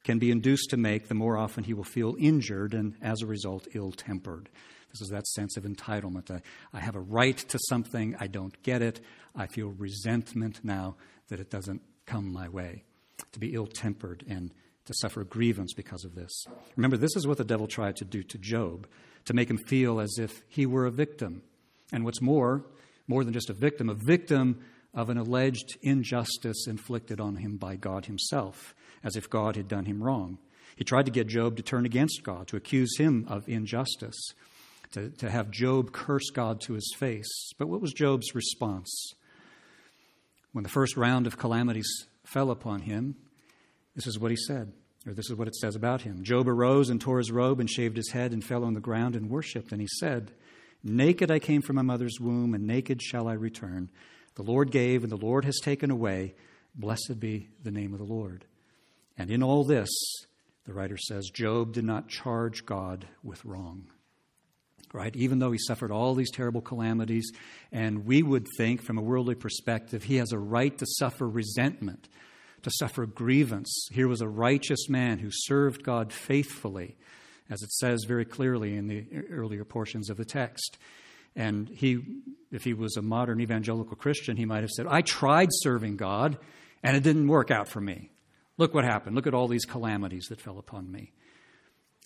can 0.05 0.19
be 0.19 0.31
induced 0.31 0.71
to 0.71 0.77
make, 0.77 1.09
the 1.09 1.15
more 1.15 1.37
often 1.37 1.65
he 1.65 1.75
will 1.75 1.85
feel 1.85 2.17
injured 2.19 2.75
and, 2.75 2.95
as 3.03 3.23
a 3.23 3.27
result, 3.27 3.69
ill 3.75 3.93
tempered. 3.93 4.49
This 4.93 5.03
is 5.03 5.09
that 5.09 5.27
sense 5.27 5.57
of 5.57 5.65
entitlement. 5.65 6.31
I, 6.31 6.41
I 6.73 6.81
have 6.81 6.97
a 6.97 7.01
right 7.01 7.37
to 7.37 7.59
something, 7.69 8.17
I 8.19 8.27
don't 8.27 8.63
get 8.63 8.81
it. 8.83 9.01
I 9.37 9.47
feel 9.47 9.69
resentment 9.77 10.61
now 10.63 10.97
that 11.29 11.41
it 11.41 11.51
doesn't 11.51 11.83
come 12.07 12.33
my 12.33 12.49
way. 12.49 12.85
To 13.33 13.39
be 13.39 13.55
ill 13.55 13.67
tempered 13.67 14.25
and 14.29 14.53
to 14.87 14.95
suffer 14.95 15.25
grievance 15.25 15.75
because 15.75 16.05
of 16.05 16.15
this. 16.15 16.47
Remember, 16.77 16.97
this 16.97 17.15
is 17.17 17.27
what 17.27 17.37
the 17.37 17.45
devil 17.45 17.67
tried 17.67 17.97
to 17.97 18.05
do 18.05 18.23
to 18.23 18.39
Job, 18.39 18.87
to 19.27 19.35
make 19.35 19.51
him 19.51 19.59
feel 19.59 20.01
as 20.01 20.17
if 20.19 20.43
he 20.49 20.65
were 20.65 20.87
a 20.87 20.91
victim. 20.91 21.43
And 21.93 22.05
what's 22.05 22.23
more, 22.23 22.65
more 23.07 23.25
than 23.25 23.35
just 23.35 23.51
a 23.51 23.55
victim, 23.55 23.91
a 23.91 23.95
victim 23.95 24.61
of 24.99 25.11
an 25.11 25.17
alleged 25.17 25.79
injustice 25.81 26.67
inflicted 26.67 27.21
on 27.21 27.37
him 27.37 27.57
by 27.57 27.77
God 27.77 28.07
himself, 28.07 28.75
as 29.05 29.15
if 29.15 29.31
God 29.31 29.55
had 29.55 29.69
done 29.69 29.85
him 29.85 30.03
wrong. 30.03 30.39
He 30.75 30.83
tried 30.83 31.07
to 31.07 31.13
get 31.13 31.29
Job 31.29 31.57
to 31.57 31.63
turn 31.63 31.87
against 31.87 32.25
God, 32.25 32.49
to 32.49 32.57
accuse 32.57 32.99
him 32.99 33.25
of 33.29 33.49
injustice, 33.49 34.21
to, 34.95 35.11
to 35.11 35.31
have 35.31 35.53
Job 35.53 35.93
curse 35.93 36.31
God 36.31 36.61
to 36.63 36.73
his 36.73 36.93
face. 36.97 37.53
But 37.59 37.69
what 37.69 37.81
was 37.81 37.93
Job's 37.93 38.35
response? 38.35 39.13
When 40.51 40.65
the 40.65 40.69
first 40.69 40.97
round 40.97 41.29
of 41.29 41.39
calamities 41.39 42.09
fell 42.25 42.51
upon 42.51 42.81
him, 42.81 43.15
this 43.95 44.09
is 44.09 44.19
what 44.19 44.33
he 44.33 44.37
said, 44.37 44.73
or 45.07 45.13
this 45.13 45.31
is 45.31 45.37
what 45.37 45.47
it 45.47 45.55
says 45.55 45.77
about 45.77 46.03
him. 46.03 46.25
Job 46.25 46.49
arose 46.49 46.91
and 46.91 47.01
tore 47.01 47.19
his 47.19 47.31
robe 47.31 47.61
and 47.61 47.71
shaved 47.71 47.97
his 47.97 48.11
head 48.11 48.33
and 48.33 48.43
fell 48.43 48.65
on 48.65 48.75
the 48.75 48.81
ground 48.81 49.15
and 49.15 49.31
worshipped. 49.31 49.71
And 49.71 49.81
he 49.81 49.89
said, 50.01 50.33
Naked 50.83 51.31
I 51.31 51.39
came 51.39 51.63
from 51.63 51.77
my 51.77 51.83
mother's 51.83 52.19
womb, 52.19 52.53
and 52.53 52.67
naked 52.67 53.01
shall 53.01 53.29
I 53.29 53.35
return. 53.35 53.91
The 54.39 54.45
Lord 54.45 54.71
gave, 54.71 55.03
and 55.03 55.13
the 55.13 55.17
Lord 55.17 55.45
has 55.45 55.59
taken 55.63 55.91
away. 55.91 56.35
Blessed 56.75 57.21
be 57.21 57.49
the 57.63 57.71
name 57.71 57.93
of 57.93 57.99
the 57.99 58.07
Lord. 58.07 58.47
And 59.19 59.31
in 59.31 59.43
all 59.43 59.65
this, 59.65 59.91
the 60.65 60.73
writer 60.73 60.97
says, 60.97 61.29
Job 61.29 61.73
did 61.73 61.85
not 61.85 62.09
charge 62.09 62.65
God 62.65 63.07
with 63.23 63.45
wrong. 63.45 63.89
Right? 64.95 65.15
Even 65.17 65.41
though 65.41 65.53
he 65.53 65.59
suffered 65.59 65.91
all 65.91 66.15
these 66.15 66.31
terrible 66.31 66.63
calamities, 66.63 67.31
and 67.73 68.07
we 68.07 68.23
would 68.23 68.47
think, 68.57 68.81
from 68.81 68.97
a 68.97 69.03
worldly 69.03 69.35
perspective, 69.35 70.05
he 70.05 70.17
has 70.17 70.33
a 70.33 70.39
right 70.39 70.79
to 70.79 70.87
suffer 70.87 71.29
resentment 71.29 72.09
to 72.63 72.71
suffer 72.71 73.07
grievance. 73.07 73.89
Here 73.93 74.09
was 74.09 74.21
a 74.21 74.29
righteous 74.29 74.89
man 74.89 75.19
who 75.19 75.31
served 75.31 75.83
God 75.83 76.13
faithfully, 76.13 76.97
as 77.51 77.63
it 77.63 77.73
says 77.73 78.05
very 78.07 78.25
clearly 78.25 78.77
in 78.77 78.89
the 78.89 79.07
earlier 79.31 79.65
portions 79.65 80.11
of 80.11 80.17
the 80.17 80.25
text. 80.25 80.79
And 81.37 81.69
he, 81.69 82.01
if 82.51 82.65
he 82.65 82.75
was 82.75 82.97
a 82.97 83.03
modern 83.03 83.41
evangelical 83.41 83.97
Christian, 83.97 84.37
he 84.37 84.45
might 84.45 84.63
have 84.63 84.71
said, 84.71 84.87
I 84.89 85.03
tried 85.03 85.49
serving 85.51 85.97
God 85.97 86.39
and 86.83 86.97
it 86.97 87.03
didn't 87.03 87.29
work 87.29 87.51
out 87.51 87.69
for 87.69 87.81
me. 87.81 88.11
Look 88.57 88.75
what 88.75 88.85
happened. 88.85 89.15
Look 89.15 89.27
at 89.27 89.35
all 89.35 89.49
these 89.49 89.65
calamities 89.65 90.27
that 90.27 90.41
fell 90.41 90.59
upon 90.59 90.91
me. 90.91 91.13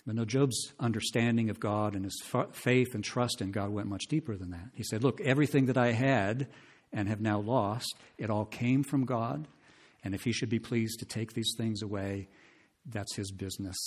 But 0.05 0.15
no, 0.15 0.25
Job's 0.25 0.73
understanding 0.79 1.49
of 1.49 1.59
God 1.59 1.95
and 1.95 2.03
his 2.03 2.21
faith 2.51 2.93
and 2.93 3.03
trust 3.03 3.41
in 3.41 3.51
God 3.51 3.69
went 3.69 3.87
much 3.87 4.07
deeper 4.09 4.35
than 4.35 4.51
that. 4.51 4.69
He 4.73 4.83
said, 4.83 5.03
Look, 5.03 5.21
everything 5.21 5.67
that 5.67 5.77
I 5.77 5.93
had 5.93 6.47
and 6.91 7.07
have 7.07 7.21
now 7.21 7.39
lost, 7.39 7.95
it 8.17 8.29
all 8.29 8.45
came 8.45 8.83
from 8.83 9.05
God. 9.05 9.47
And 10.03 10.13
if 10.13 10.23
he 10.23 10.33
should 10.33 10.49
be 10.49 10.59
pleased 10.59 10.99
to 10.99 11.05
take 11.05 11.33
these 11.33 11.53
things 11.57 11.81
away, 11.81 12.27
that's 12.85 13.15
his 13.15 13.31
business. 13.31 13.77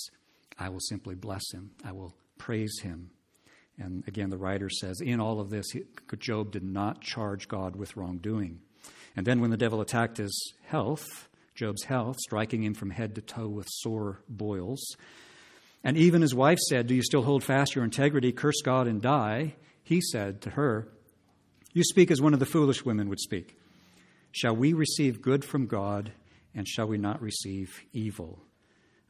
I 0.58 0.70
will 0.70 0.80
simply 0.80 1.14
bless 1.14 1.52
him, 1.52 1.72
I 1.84 1.92
will 1.92 2.14
praise 2.38 2.80
him. 2.82 3.10
And 3.78 4.04
again, 4.06 4.30
the 4.30 4.38
writer 4.38 4.70
says, 4.70 5.00
in 5.00 5.20
all 5.20 5.40
of 5.40 5.50
this, 5.50 5.66
Job 6.18 6.50
did 6.50 6.62
not 6.62 7.02
charge 7.02 7.46
God 7.46 7.76
with 7.76 7.96
wrongdoing. 7.96 8.60
And 9.16 9.26
then 9.26 9.40
when 9.40 9.50
the 9.50 9.56
devil 9.56 9.80
attacked 9.80 10.16
his 10.16 10.54
health, 10.64 11.28
Job's 11.54 11.84
health, 11.84 12.16
striking 12.20 12.62
him 12.62 12.74
from 12.74 12.90
head 12.90 13.14
to 13.14 13.20
toe 13.20 13.48
with 13.48 13.66
sore 13.68 14.20
boils, 14.28 14.96
and 15.86 15.96
even 15.96 16.20
his 16.20 16.34
wife 16.34 16.58
said, 16.58 16.88
Do 16.88 16.94
you 16.94 17.02
still 17.02 17.22
hold 17.22 17.44
fast 17.44 17.76
your 17.76 17.84
integrity? 17.84 18.32
Curse 18.32 18.60
God 18.64 18.88
and 18.88 19.00
die. 19.00 19.54
He 19.84 20.00
said 20.00 20.40
to 20.42 20.50
her, 20.50 20.88
You 21.72 21.84
speak 21.84 22.10
as 22.10 22.20
one 22.20 22.34
of 22.34 22.40
the 22.40 22.44
foolish 22.46 22.84
women 22.84 23.08
would 23.08 23.20
speak. 23.20 23.56
Shall 24.32 24.56
we 24.56 24.72
receive 24.72 25.22
good 25.22 25.44
from 25.44 25.66
God, 25.66 26.10
and 26.54 26.66
shall 26.66 26.88
we 26.88 26.98
not 26.98 27.22
receive 27.22 27.82
evil? 27.92 28.42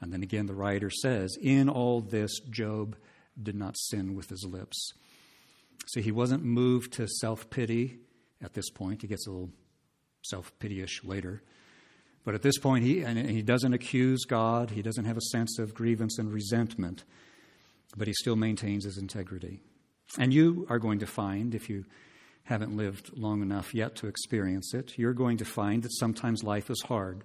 And 0.02 0.12
then 0.12 0.22
again, 0.22 0.44
the 0.44 0.55
writer 0.55 0.90
says, 0.90 1.37
In 1.40 1.70
all 1.70 2.02
this, 2.02 2.38
Job 2.50 2.94
did 3.40 3.55
not 3.55 3.77
sin 3.77 4.14
with 4.14 4.29
his 4.29 4.44
lips. 4.44 4.92
See, 5.88 6.03
he 6.03 6.12
wasn't 6.12 6.44
moved 6.44 6.94
to 6.94 7.07
self 7.07 7.49
pity 7.51 7.99
at 8.42 8.55
this 8.55 8.70
point. 8.70 9.03
He 9.03 9.09
gets 9.09 9.27
a 9.27 9.31
little 9.31 9.51
self 10.22 10.53
pityish 10.59 11.05
later. 11.05 11.42
But 12.25 12.35
at 12.35 12.42
this 12.42 12.59
point, 12.59 12.85
he, 12.85 13.03
and 13.03 13.31
he 13.31 13.40
doesn't 13.40 13.72
accuse 13.72 14.25
God, 14.25 14.70
he 14.70 14.83
doesn't 14.83 15.05
have 15.05 15.16
a 15.16 15.22
sense 15.31 15.61
of 15.61 15.75
grievance 15.75 16.18
and 16.18 16.33
resentment, 16.33 17.05
but 17.96 18.09
he 18.09 18.14
still 18.14 18.35
maintains 18.35 18.85
his 18.85 18.99
integrity. 18.99 19.61
And 20.18 20.35
you 20.35 20.66
are 20.68 20.81
going 20.81 20.99
to 21.01 21.07
find, 21.07 21.55
if 21.55 21.70
you 21.70 21.85
haven't 22.42 22.77
lived 22.77 23.16
long 23.16 23.42
enough 23.42 23.75
yet 23.75 23.94
to 23.96 24.09
experience 24.09 24.75
it, 24.75 24.99
you're 24.99 25.12
going 25.12 25.37
to 25.37 25.44
find 25.44 25.85
that 25.85 25.92
sometimes 25.92 26.42
life 26.42 26.68
is 26.68 26.83
hard. 26.83 27.22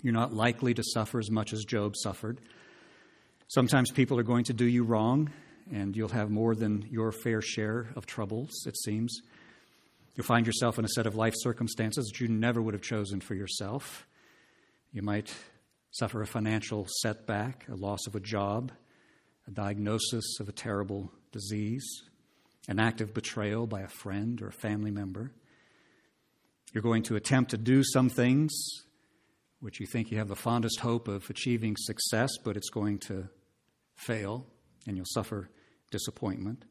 You're 0.00 0.14
not 0.14 0.32
likely 0.32 0.72
to 0.74 0.82
suffer 0.82 1.18
as 1.18 1.30
much 1.30 1.52
as 1.52 1.64
Job 1.64 1.94
suffered. 1.96 2.40
Sometimes 3.48 3.92
people 3.92 4.18
are 4.18 4.24
going 4.24 4.44
to 4.44 4.52
do 4.52 4.64
you 4.64 4.82
wrong, 4.82 5.30
and 5.72 5.96
you'll 5.96 6.08
have 6.08 6.30
more 6.30 6.56
than 6.56 6.84
your 6.90 7.12
fair 7.12 7.40
share 7.40 7.88
of 7.94 8.04
troubles, 8.04 8.50
it 8.66 8.76
seems. 8.76 9.20
You'll 10.16 10.26
find 10.26 10.46
yourself 10.46 10.78
in 10.78 10.84
a 10.84 10.88
set 10.88 11.06
of 11.06 11.14
life 11.14 11.34
circumstances 11.36 12.06
that 12.06 12.20
you 12.20 12.26
never 12.26 12.60
would 12.60 12.74
have 12.74 12.82
chosen 12.82 13.20
for 13.20 13.34
yourself. 13.34 14.06
You 14.92 15.02
might 15.02 15.32
suffer 15.92 16.22
a 16.22 16.26
financial 16.26 16.86
setback, 17.02 17.68
a 17.68 17.76
loss 17.76 18.06
of 18.08 18.16
a 18.16 18.20
job, 18.20 18.72
a 19.46 19.50
diagnosis 19.52 20.40
of 20.40 20.48
a 20.48 20.52
terrible 20.52 21.12
disease, 21.30 21.86
an 22.68 22.80
act 22.80 23.00
of 23.00 23.14
betrayal 23.14 23.68
by 23.68 23.82
a 23.82 23.88
friend 23.88 24.42
or 24.42 24.48
a 24.48 24.52
family 24.52 24.90
member. 24.90 25.30
You're 26.72 26.82
going 26.82 27.04
to 27.04 27.16
attempt 27.16 27.52
to 27.52 27.58
do 27.58 27.84
some 27.84 28.08
things 28.08 28.52
which 29.60 29.80
you 29.80 29.86
think 29.86 30.10
you 30.10 30.18
have 30.18 30.28
the 30.28 30.36
fondest 30.36 30.80
hope 30.80 31.08
of 31.08 31.28
achieving 31.30 31.76
success, 31.78 32.30
but 32.44 32.56
it's 32.56 32.70
going 32.70 32.98
to 32.98 33.28
fail, 33.96 34.46
and 34.86 34.96
you'll 34.96 35.06
suffer 35.06 35.50
disappointment. 35.90 36.64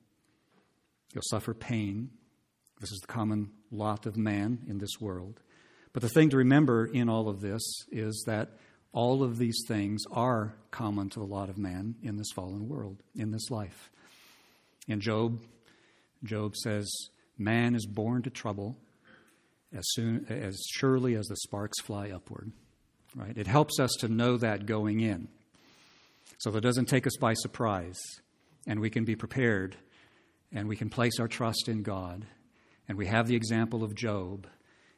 You'll 1.14 1.24
suffer 1.30 1.54
pain. 1.54 2.10
This 2.80 2.92
is 2.92 3.00
the 3.00 3.08
common 3.08 3.52
lot 3.72 4.06
of 4.06 4.18
man 4.18 4.60
in 4.68 4.78
this 4.78 5.00
world. 5.00 5.40
But 5.94 6.02
the 6.02 6.10
thing 6.10 6.30
to 6.32 6.38
remember 6.38 6.86
in 6.86 7.10
all 7.10 7.30
of 7.30 7.42
this 7.42 7.62
is 7.92 8.24
that 8.28 8.50
all 8.92 9.24
of 9.24 9.38
these 9.38 9.64
things 9.68 10.04
are 10.12 10.56
common 10.72 11.10
to 11.10 11.20
the 11.20 11.26
lot 11.26 11.50
of 11.50 11.58
man 11.58 11.96
in 12.02 12.18
this 12.18 12.32
fallen 12.34 12.68
world, 12.68 13.02
in 13.16 13.32
this 13.32 13.50
life. 13.50 13.90
In 14.88 15.00
Job 15.02 15.42
Job 16.26 16.56
says, 16.56 16.90
Man 17.38 17.76
is 17.76 17.86
born 17.86 18.24
to 18.24 18.30
trouble 18.30 18.78
as 19.76 19.84
soon 19.90 20.26
as 20.30 20.58
surely 20.74 21.16
as 21.16 21.28
the 21.28 21.36
sparks 21.38 21.82
fly 21.82 22.10
upward. 22.10 22.52
Right? 23.16 23.38
It 23.38 23.48
helps 23.48 23.80
us 23.80 23.92
to 24.00 24.08
know 24.08 24.38
that 24.38 24.66
going 24.66 25.02
in. 25.02 25.28
So 26.38 26.52
that 26.52 26.60
it 26.60 26.62
doesn't 26.62 26.86
take 26.86 27.08
us 27.08 27.18
by 27.18 27.34
surprise. 27.34 28.00
And 28.68 28.80
we 28.80 28.90
can 28.90 29.06
be 29.06 29.16
prepared 29.16 29.78
and 30.52 30.68
we 30.68 30.76
can 30.76 30.90
place 30.90 31.20
our 31.20 31.28
trust 31.28 31.68
in 31.68 31.84
God. 31.84 32.26
And 32.88 32.98
we 32.98 33.08
have 33.08 33.28
the 33.28 33.36
example 33.36 33.84
of 33.84 33.96
Job. 33.96 34.48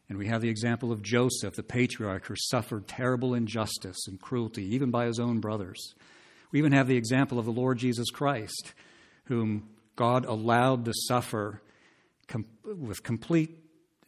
And 0.09 0.17
we 0.17 0.27
have 0.27 0.41
the 0.41 0.49
example 0.49 0.91
of 0.91 1.01
Joseph, 1.01 1.55
the 1.55 1.63
patriarch 1.63 2.25
who 2.27 2.35
suffered 2.37 2.87
terrible 2.87 3.33
injustice 3.33 4.07
and 4.07 4.21
cruelty, 4.21 4.63
even 4.75 4.89
by 4.89 5.05
his 5.05 5.19
own 5.19 5.39
brothers. 5.39 5.95
We 6.51 6.59
even 6.59 6.71
have 6.71 6.87
the 6.87 6.95
example 6.95 7.39
of 7.39 7.45
the 7.45 7.51
Lord 7.51 7.77
Jesus 7.77 8.09
Christ, 8.09 8.73
whom 9.25 9.69
God 9.97 10.25
allowed 10.25 10.85
to 10.85 10.93
suffer 10.93 11.61
com- 12.27 12.45
with 12.63 13.03
complete, 13.03 13.57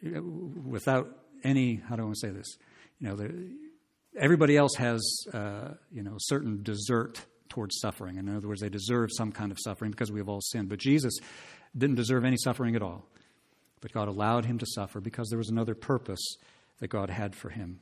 without 0.02 1.10
any, 1.44 1.76
how 1.76 1.96
do 1.98 2.04
I 2.04 2.06
want 2.06 2.18
to 2.20 2.28
say 2.28 2.34
this? 2.34 2.58
You 3.00 3.10
know, 3.10 3.16
the, 3.16 3.34
everybody 4.20 4.58
else 4.58 4.76
has, 4.76 5.26
uh, 5.34 5.70
you 5.92 6.04
know, 6.04 6.16
certain 6.20 6.62
desert 6.62 7.22
towards 7.48 7.80
suffering. 7.80 8.18
In 8.18 8.30
other 8.36 8.48
words, 8.48 8.62
they 8.62 8.70
deserve 8.70 9.10
some 9.12 9.32
kind 9.32 9.52
of 9.52 9.58
suffering 9.60 9.92
because 9.92 10.12
we 10.12 10.20
have 10.20 10.30
all 10.30 10.42
sinned. 10.42 10.70
But 10.70 10.80
Jesus 10.80 11.18
didn't 11.76 11.96
deserve 11.96 12.26
any 12.26 12.38
suffering 12.38 12.76
at 12.76 12.82
all. 12.82 13.06
But 13.82 13.94
God 13.94 14.08
allowed 14.08 14.46
him 14.46 14.58
to 14.60 14.66
suffer 14.68 15.00
because 15.00 15.30
there 15.30 15.38
was 15.38 15.50
another 15.50 15.74
purpose 15.74 16.36
that 16.80 16.90
God 16.90 17.10
had 17.10 17.36
for 17.36 17.50
him. 17.50 17.80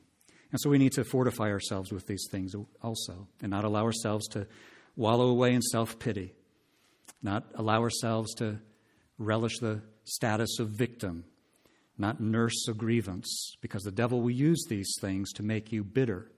And 0.52 0.62
so 0.62 0.70
we 0.70 0.78
need 0.78 0.94
to 0.94 1.04
fortify 1.04 1.52
ourselves 1.52 1.92
with 1.92 2.08
these 2.08 2.28
things 2.32 2.54
also 2.82 3.28
and 3.42 3.50
not 3.50 3.66
allow 3.66 3.84
ourselves 3.84 4.28
to 4.30 4.48
wallow 4.96 5.28
away 5.28 5.54
in 5.54 5.62
self 5.62 6.00
pity, 6.00 6.34
not 7.22 7.46
allow 7.56 7.82
ourselves 7.82 8.34
to 8.36 8.60
relish 9.18 9.60
the 9.60 9.82
status 10.06 10.60
of 10.60 10.70
victim, 10.70 11.26
not 11.98 12.22
nurse 12.22 12.68
a 12.68 12.74
grievance, 12.74 13.56
because 13.62 13.84
the 13.84 13.92
devil 13.92 14.22
will 14.22 14.32
use 14.32 14.66
these 14.70 14.94
things 15.02 15.32
to 15.34 15.44
make 15.44 15.72
you 15.72 15.84
bitter 15.84 16.32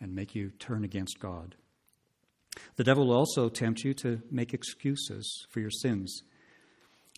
and 0.00 0.14
make 0.14 0.34
you 0.34 0.50
turn 0.58 0.84
against 0.84 1.20
God. 1.20 1.54
The 2.76 2.84
devil 2.84 3.06
will 3.06 3.16
also 3.16 3.48
tempt 3.48 3.84
you 3.84 3.94
to 3.94 4.20
make 4.30 4.52
excuses 4.52 5.46
for 5.50 5.60
your 5.60 5.70
sins. 5.70 6.22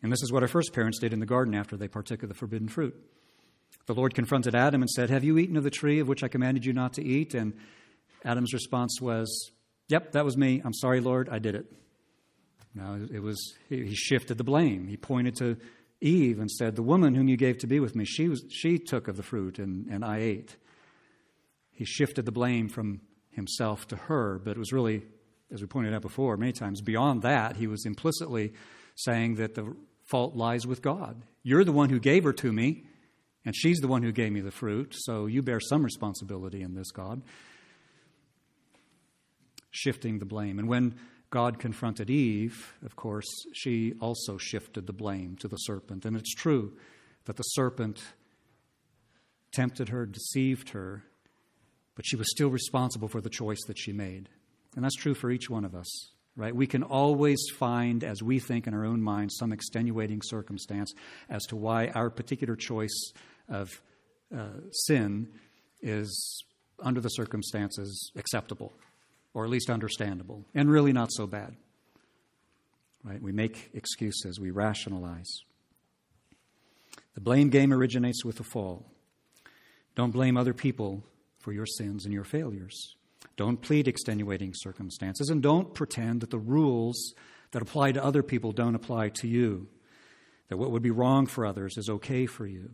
And 0.03 0.13
this 0.13 0.23
is 0.23 0.31
what 0.31 0.43
our 0.43 0.49
first 0.49 0.73
parents 0.73 0.99
did 0.99 1.13
in 1.13 1.21
the 1.21 1.27
garden 1.27 1.55
after 1.55 1.77
they 1.77 1.89
partook 1.89 2.23
of 2.23 2.29
the 2.29 2.35
forbidden 2.35 2.69
fruit. 2.69 2.95
The 3.87 3.95
Lord 3.95 4.15
confronted 4.15 4.55
Adam 4.55 4.83
and 4.83 4.91
said, 4.91 5.11
Have 5.11 5.25
you 5.25 5.39
eaten 5.39 5.57
of 5.57 5.65
the 5.65 5.71
tree 5.71 5.99
of 6.01 6.09
which 6.09 6.23
I 6.23 6.29
commanded 6.29 6.65
you 6.65 6.73
not 6.73 6.95
to 6.95 7.05
eat? 7.05 7.35
And 7.35 7.55
Adam's 8.25 8.53
response 8.53 9.01
was, 9.01 9.51
Yep, 9.89 10.13
that 10.13 10.25
was 10.25 10.37
me. 10.37 10.63
I'm 10.65 10.73
sorry, 10.73 11.01
Lord, 11.01 11.29
I 11.31 11.39
did 11.39 11.55
it. 11.55 11.67
Now, 12.75 12.99
it 13.13 13.23
was, 13.23 13.55
he 13.69 13.95
shifted 13.95 14.39
the 14.39 14.45
blame. 14.45 14.89
He 14.89 14.97
pointed 14.97 15.37
to 15.37 15.57
Eve 16.05 16.39
and 16.39 16.51
said, 16.51 16.77
The 16.77 16.83
woman 16.83 17.15
whom 17.15 17.29
you 17.29 17.37
gave 17.37 17.59
to 17.59 17.67
be 17.67 17.81
with 17.81 17.97
me, 17.97 18.05
she, 18.05 18.29
was, 18.29 18.45
she 18.51 18.79
took 18.79 19.09
of 19.09 19.17
the 19.17 19.23
fruit 19.23 19.59
and, 19.59 19.87
and 19.89 20.05
I 20.05 20.19
ate. 20.19 20.57
He 21.73 21.85
shifted 21.85 22.27
the 22.27 22.33
blame 22.33 22.69
from 22.69 23.01
himself 23.31 23.89
to 23.89 23.97
her, 23.97 24.39
but 24.39 24.53
it 24.53 24.59
was 24.59 24.73
really, 24.73 25.03
as 25.53 25.61
we 25.61 25.67
pointed 25.67 25.95
out 25.95 26.03
before 26.03 26.37
many 26.37 26.53
times, 26.53 26.81
beyond 26.81 27.23
that, 27.23 27.57
he 27.57 27.67
was 27.67 27.85
implicitly 27.85 28.53
saying 28.95 29.37
that 29.37 29.55
the 29.55 29.75
fault 30.05 30.37
lies 30.37 30.67
with 30.67 30.83
God. 30.83 31.23
You're 31.43 31.65
the 31.65 31.73
one 31.73 31.91
who 31.91 31.99
gave 31.99 32.25
her 32.25 32.33
to 32.35 32.53
me. 32.53 32.85
And 33.45 33.55
she's 33.55 33.81
the 33.81 33.89
one 33.89 34.03
who 34.03 34.13
gave 34.13 34.33
me 34.33 34.41
the 34.41 34.51
fruit, 34.51 34.95
so 34.97 35.27
you 35.27 35.43
bear 35.43 35.61
some 35.61 35.85
responsibility 35.85 36.63
in 36.63 36.75
this, 36.75 36.91
God. 36.91 37.21
Shifting 39.71 40.19
the 40.19 40.25
blame. 40.25 40.59
And 40.59 40.67
when 40.67 40.95
God 41.31 41.59
confronted 41.59 42.11
Eve, 42.11 42.75
of 42.85 42.95
course, 42.97 43.27
she 43.53 43.95
also 44.01 44.39
shifted 44.39 44.87
the 44.87 44.93
blame 44.93 45.37
to 45.41 45.49
the 45.49 45.57
serpent. 45.57 46.05
And 46.05 46.17
it's 46.17 46.35
true 46.35 46.77
that 47.25 47.37
the 47.37 47.43
serpent 47.43 48.01
tempted 49.53 49.89
her, 49.89 50.07
deceived 50.07 50.71
her, 50.71 51.05
but 51.95 52.05
she 52.07 52.17
was 52.17 52.31
still 52.31 52.51
responsible 52.51 53.09
for 53.09 53.21
the 53.21 53.31
choice 53.31 53.63
that 53.67 53.79
she 53.79 53.93
made. 53.93 54.29
And 54.77 54.85
that's 54.85 54.97
true 54.97 55.15
for 55.15 55.31
each 55.31 55.49
one 55.49 55.65
of 55.65 55.75
us, 55.75 55.89
right? 56.37 56.55
We 56.55 56.67
can 56.67 56.83
always 56.83 57.41
find, 57.57 58.03
as 58.03 58.23
we 58.23 58.41
think 58.41 58.67
in 58.67 58.75
our 58.75 58.85
own 58.85 59.01
minds, 59.03 59.37
some 59.37 59.53
extenuating 59.53 60.21
circumstance 60.25 60.93
as 61.29 61.45
to 61.47 61.57
why 61.57 61.89
our 61.89 62.11
particular 62.11 62.57
choice 62.57 63.13
of 63.49 63.71
uh, 64.37 64.49
sin 64.71 65.29
is, 65.81 66.43
under 66.81 67.01
the 67.01 67.11
circumstances, 67.11 68.11
acceptable, 68.17 68.73
or 69.35 69.45
at 69.45 69.51
least 69.51 69.69
understandable, 69.69 70.47
and 70.55 70.71
really 70.71 70.93
not 70.93 71.13
so 71.13 71.27
bad. 71.27 71.57
Right? 73.03 73.21
We 73.21 73.33
make 73.33 73.71
excuses, 73.75 74.41
we 74.41 74.51
rationalize. 74.51 75.41
The 77.15 77.21
blame 77.21 77.51
game 77.51 77.73
originates 77.73 78.25
with 78.25 78.37
the 78.37 78.45
fall. 78.45 78.87
Don't 79.95 80.13
blame 80.13 80.37
other 80.37 80.55
people 80.55 81.05
for 81.39 81.53
your 81.53 81.67
sins 81.67 82.05
and 82.05 82.15
your 82.15 82.25
failures. 82.25 82.97
Don't 83.37 83.61
plead 83.61 83.89
extenuating 83.89 84.53
circumstances, 84.55 85.29
and 85.29 85.43
don't 85.43 85.75
pretend 85.75 86.21
that 86.21 86.31
the 86.31 86.39
rules 86.39 87.15
that 87.51 87.63
apply 87.63 87.93
to 87.93 88.03
other 88.05 88.23
people 88.23 88.53
don't 88.53 88.75
apply 88.75 89.11
to 89.11 89.29
you. 89.29 89.69
That 90.49 90.57
what 90.57 90.71
would 90.71 90.83
be 90.83 90.91
wrong 90.91 91.27
for 91.27 91.45
others 91.45 91.77
is 91.77 91.89
okay 91.89 92.27
for 92.27 92.47
you. 92.47 92.71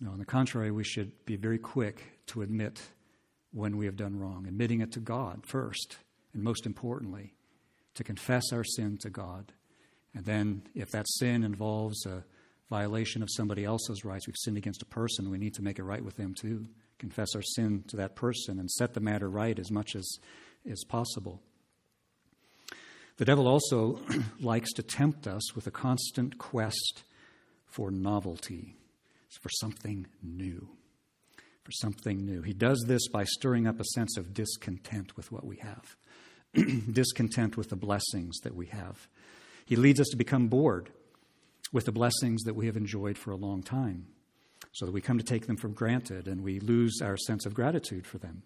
No, 0.00 0.10
on 0.10 0.18
the 0.18 0.24
contrary, 0.24 0.70
we 0.70 0.84
should 0.84 1.24
be 1.24 1.36
very 1.36 1.58
quick 1.58 2.02
to 2.26 2.42
admit 2.42 2.80
when 3.56 3.78
we 3.78 3.86
have 3.86 3.96
done 3.96 4.18
wrong, 4.18 4.46
admitting 4.46 4.82
it 4.82 4.92
to 4.92 5.00
God 5.00 5.46
first, 5.46 5.96
and 6.34 6.42
most 6.42 6.66
importantly, 6.66 7.32
to 7.94 8.04
confess 8.04 8.52
our 8.52 8.62
sin 8.62 8.98
to 8.98 9.08
God. 9.08 9.50
And 10.14 10.26
then, 10.26 10.62
if 10.74 10.90
that 10.90 11.08
sin 11.08 11.42
involves 11.42 12.04
a 12.04 12.22
violation 12.68 13.22
of 13.22 13.30
somebody 13.30 13.64
else's 13.64 14.04
rights, 14.04 14.26
we've 14.26 14.36
sinned 14.36 14.58
against 14.58 14.82
a 14.82 14.86
person, 14.86 15.30
we 15.30 15.38
need 15.38 15.54
to 15.54 15.62
make 15.62 15.78
it 15.78 15.84
right 15.84 16.04
with 16.04 16.16
them 16.16 16.34
too. 16.34 16.66
Confess 16.98 17.34
our 17.34 17.42
sin 17.42 17.84
to 17.88 17.96
that 17.96 18.14
person 18.14 18.58
and 18.58 18.70
set 18.70 18.92
the 18.92 19.00
matter 19.00 19.28
right 19.28 19.58
as 19.58 19.70
much 19.70 19.96
as 19.96 20.06
is 20.66 20.84
possible. 20.84 21.40
The 23.16 23.24
devil 23.24 23.48
also 23.48 24.00
likes 24.40 24.72
to 24.74 24.82
tempt 24.82 25.26
us 25.26 25.54
with 25.54 25.66
a 25.66 25.70
constant 25.70 26.36
quest 26.36 27.04
for 27.64 27.90
novelty 27.90 28.76
for 29.40 29.48
something 29.48 30.06
new. 30.22 30.75
For 31.66 31.72
something 31.72 32.24
new. 32.24 32.42
He 32.42 32.52
does 32.52 32.84
this 32.86 33.08
by 33.08 33.24
stirring 33.24 33.66
up 33.66 33.80
a 33.80 33.84
sense 33.86 34.16
of 34.16 34.32
discontent 34.32 35.16
with 35.16 35.32
what 35.32 35.44
we 35.44 35.56
have, 35.56 35.96
discontent 36.92 37.56
with 37.56 37.70
the 37.70 37.76
blessings 37.76 38.38
that 38.44 38.54
we 38.54 38.66
have. 38.66 39.08
He 39.64 39.74
leads 39.74 39.98
us 39.98 40.06
to 40.12 40.16
become 40.16 40.46
bored 40.46 40.90
with 41.72 41.84
the 41.84 41.90
blessings 41.90 42.44
that 42.44 42.54
we 42.54 42.66
have 42.66 42.76
enjoyed 42.76 43.18
for 43.18 43.32
a 43.32 43.36
long 43.36 43.64
time, 43.64 44.06
so 44.70 44.86
that 44.86 44.92
we 44.92 45.00
come 45.00 45.18
to 45.18 45.24
take 45.24 45.48
them 45.48 45.56
for 45.56 45.66
granted 45.66 46.28
and 46.28 46.44
we 46.44 46.60
lose 46.60 47.00
our 47.02 47.16
sense 47.16 47.44
of 47.44 47.54
gratitude 47.54 48.06
for 48.06 48.18
them. 48.18 48.44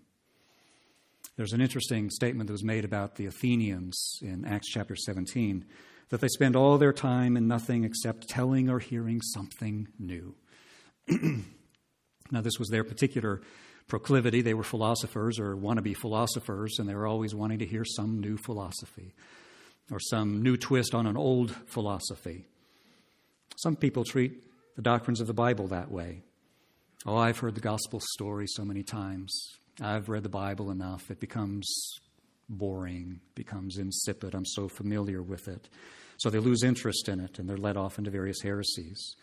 There's 1.36 1.52
an 1.52 1.60
interesting 1.60 2.08
statement 2.08 2.46
that 2.46 2.54
was 2.54 2.64
made 2.64 2.86
about 2.86 3.16
the 3.16 3.26
Athenians 3.26 4.18
in 4.22 4.46
Acts 4.46 4.70
chapter 4.70 4.96
17 4.96 5.66
that 6.08 6.22
they 6.22 6.28
spend 6.28 6.56
all 6.56 6.78
their 6.78 6.94
time 6.94 7.36
in 7.36 7.46
nothing 7.46 7.84
except 7.84 8.30
telling 8.30 8.70
or 8.70 8.78
hearing 8.78 9.20
something 9.20 9.88
new. 9.98 10.36
now, 12.30 12.40
this 12.40 12.58
was 12.58 12.68
their 12.68 12.84
particular 12.84 13.42
proclivity. 13.88 14.42
They 14.42 14.54
were 14.54 14.62
philosophers 14.62 15.38
or 15.38 15.56
wannabe 15.56 15.96
philosophers, 15.96 16.78
and 16.78 16.88
they 16.88 16.94
were 16.94 17.06
always 17.06 17.34
wanting 17.34 17.58
to 17.58 17.66
hear 17.66 17.84
some 17.84 18.20
new 18.20 18.36
philosophy 18.36 19.14
or 19.90 19.98
some 19.98 20.42
new 20.42 20.56
twist 20.56 20.94
on 20.94 21.06
an 21.06 21.16
old 21.16 21.54
philosophy. 21.66 22.46
Some 23.56 23.76
people 23.76 24.04
treat 24.04 24.42
the 24.76 24.82
doctrines 24.82 25.20
of 25.20 25.26
the 25.26 25.34
Bible 25.34 25.66
that 25.68 25.90
way. 25.90 26.22
Oh, 27.04 27.16
I've 27.16 27.38
heard 27.38 27.54
the 27.54 27.60
gospel 27.60 28.00
story 28.14 28.46
so 28.46 28.64
many 28.64 28.82
times. 28.82 29.32
I've 29.80 30.08
read 30.08 30.22
the 30.22 30.28
Bible 30.28 30.70
enough. 30.70 31.10
It 31.10 31.18
becomes 31.18 31.66
boring, 32.48 33.20
becomes 33.34 33.78
insipid. 33.78 34.34
I'm 34.34 34.46
so 34.46 34.68
familiar 34.68 35.22
with 35.22 35.48
it. 35.48 35.68
So 36.18 36.28
they 36.28 36.38
lose 36.38 36.62
interest 36.62 37.08
in 37.08 37.20
it 37.20 37.38
and 37.38 37.48
they're 37.48 37.56
led 37.56 37.76
off 37.76 37.98
into 37.98 38.10
various 38.10 38.42
heresies. 38.42 39.16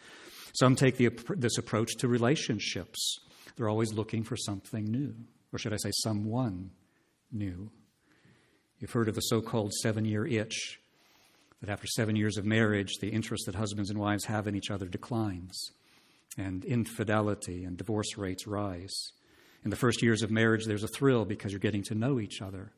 Some 0.60 0.76
take 0.76 0.98
the, 0.98 1.12
this 1.36 1.60
approach 1.60 1.98
to 1.98 2.08
relationships. 2.08 3.20
They're 3.56 3.70
always 3.70 3.94
looking 3.94 4.24
for 4.24 4.36
something 4.36 4.86
new, 4.86 5.14
or 5.54 5.60
should 5.60 5.72
I 5.72 5.78
say, 5.78 5.92
someone 6.02 6.72
new. 7.32 7.70
You've 8.80 8.92
heard 8.92 9.08
of 9.08 9.14
the 9.14 9.22
so 9.22 9.40
called 9.40 9.72
seven 9.72 10.04
year 10.04 10.26
itch, 10.26 10.80
that 11.62 11.70
after 11.70 11.86
seven 11.86 12.16
years 12.16 12.38
of 12.38 12.46
marriage, 12.46 12.94
the 13.02 13.10
interest 13.10 13.46
that 13.46 13.54
husbands 13.54 13.92
and 13.92 14.00
wives 14.00 14.26
have 14.26 14.48
in 14.48 14.56
each 14.56 14.72
other 14.72 14.88
declines, 14.88 15.72
and 16.40 16.66
infidelity 16.66 17.64
and 17.64 17.78
divorce 17.78 18.18
rates 18.18 18.48
rise. 18.48 19.12
In 19.64 19.70
the 19.70 19.76
first 19.76 20.02
years 20.02 20.24
of 20.24 20.32
marriage, 20.32 20.66
there's 20.66 20.84
a 20.84 20.88
thrill 20.88 21.24
because 21.24 21.52
you're 21.52 21.60
getting 21.60 21.84
to 21.84 21.96
know 21.96 22.20
each 22.20 22.42
other. 22.42 22.72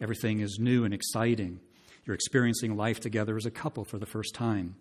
Everything 0.00 0.40
is 0.40 0.56
new 0.58 0.86
and 0.86 0.94
exciting. 0.94 1.60
You're 2.06 2.14
experiencing 2.14 2.74
life 2.74 3.00
together 3.00 3.36
as 3.36 3.44
a 3.44 3.50
couple 3.50 3.84
for 3.84 3.98
the 3.98 4.06
first 4.06 4.34
time. 4.34 4.76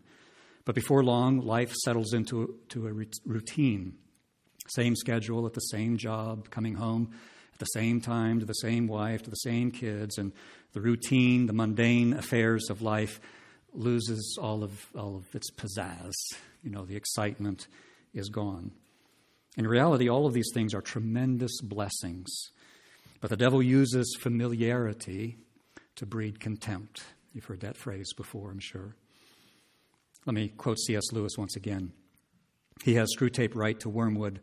But 0.68 0.76
before 0.76 1.02
long, 1.02 1.40
life 1.40 1.74
settles 1.74 2.12
into 2.12 2.60
to 2.70 2.88
a 2.88 2.92
routine. 3.26 3.94
Same 4.68 4.98
schedule 4.98 5.46
at 5.46 5.54
the 5.54 5.62
same 5.62 5.96
job, 5.96 6.50
coming 6.50 6.74
home 6.74 7.12
at 7.54 7.60
the 7.60 7.66
same 7.68 8.02
time 8.02 8.42
to 8.42 8.46
the 8.46 8.52
same 8.52 8.86
wife, 8.86 9.24
to 9.24 9.30
the 9.30 9.38
same 9.38 9.72
kids, 9.72 10.18
and 10.18 10.34
the 10.74 10.82
routine, 10.82 11.46
the 11.46 11.54
mundane 11.54 12.12
affairs 12.12 12.70
of 12.70 12.82
life 12.82 13.22
loses 13.74 14.38
all 14.42 14.62
of, 14.62 14.88
all 14.94 15.16
of 15.16 15.34
its 15.34 15.50
pizzazz. 15.52 16.12
You 16.62 16.72
know, 16.72 16.84
the 16.84 16.98
excitement 16.98 17.68
is 18.14 18.28
gone. 18.28 18.72
In 19.56 19.66
reality, 19.66 20.10
all 20.10 20.26
of 20.26 20.34
these 20.34 20.52
things 20.54 20.74
are 20.74 20.82
tremendous 20.82 21.62
blessings. 21.62 22.30
But 23.22 23.30
the 23.30 23.38
devil 23.38 23.64
uses 23.64 24.18
familiarity 24.20 25.38
to 25.96 26.06
breed 26.06 26.42
contempt. 26.42 27.06
You've 27.34 27.46
heard 27.46 27.62
that 27.62 27.78
phrase 27.78 28.12
before, 28.12 28.52
I'm 28.52 28.60
sure. 28.60 28.98
Let 30.28 30.34
me 30.34 30.50
quote 30.50 30.78
C.S. 30.78 31.14
Lewis 31.14 31.38
once 31.38 31.56
again. 31.56 31.94
He 32.84 32.96
has 32.96 33.16
Screwtape 33.18 33.56
write 33.56 33.80
to 33.80 33.90
Wormwood 33.90 34.42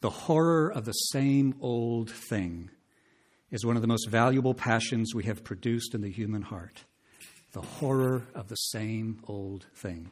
The 0.00 0.10
horror 0.10 0.72
of 0.72 0.86
the 0.86 0.92
same 0.92 1.54
old 1.60 2.10
thing 2.10 2.68
is 3.52 3.64
one 3.64 3.76
of 3.76 3.82
the 3.82 3.86
most 3.86 4.08
valuable 4.10 4.54
passions 4.54 5.14
we 5.14 5.22
have 5.22 5.44
produced 5.44 5.94
in 5.94 6.00
the 6.00 6.10
human 6.10 6.42
heart. 6.42 6.82
The 7.52 7.60
horror 7.60 8.26
of 8.34 8.48
the 8.48 8.56
same 8.56 9.20
old 9.28 9.66
thing. 9.76 10.10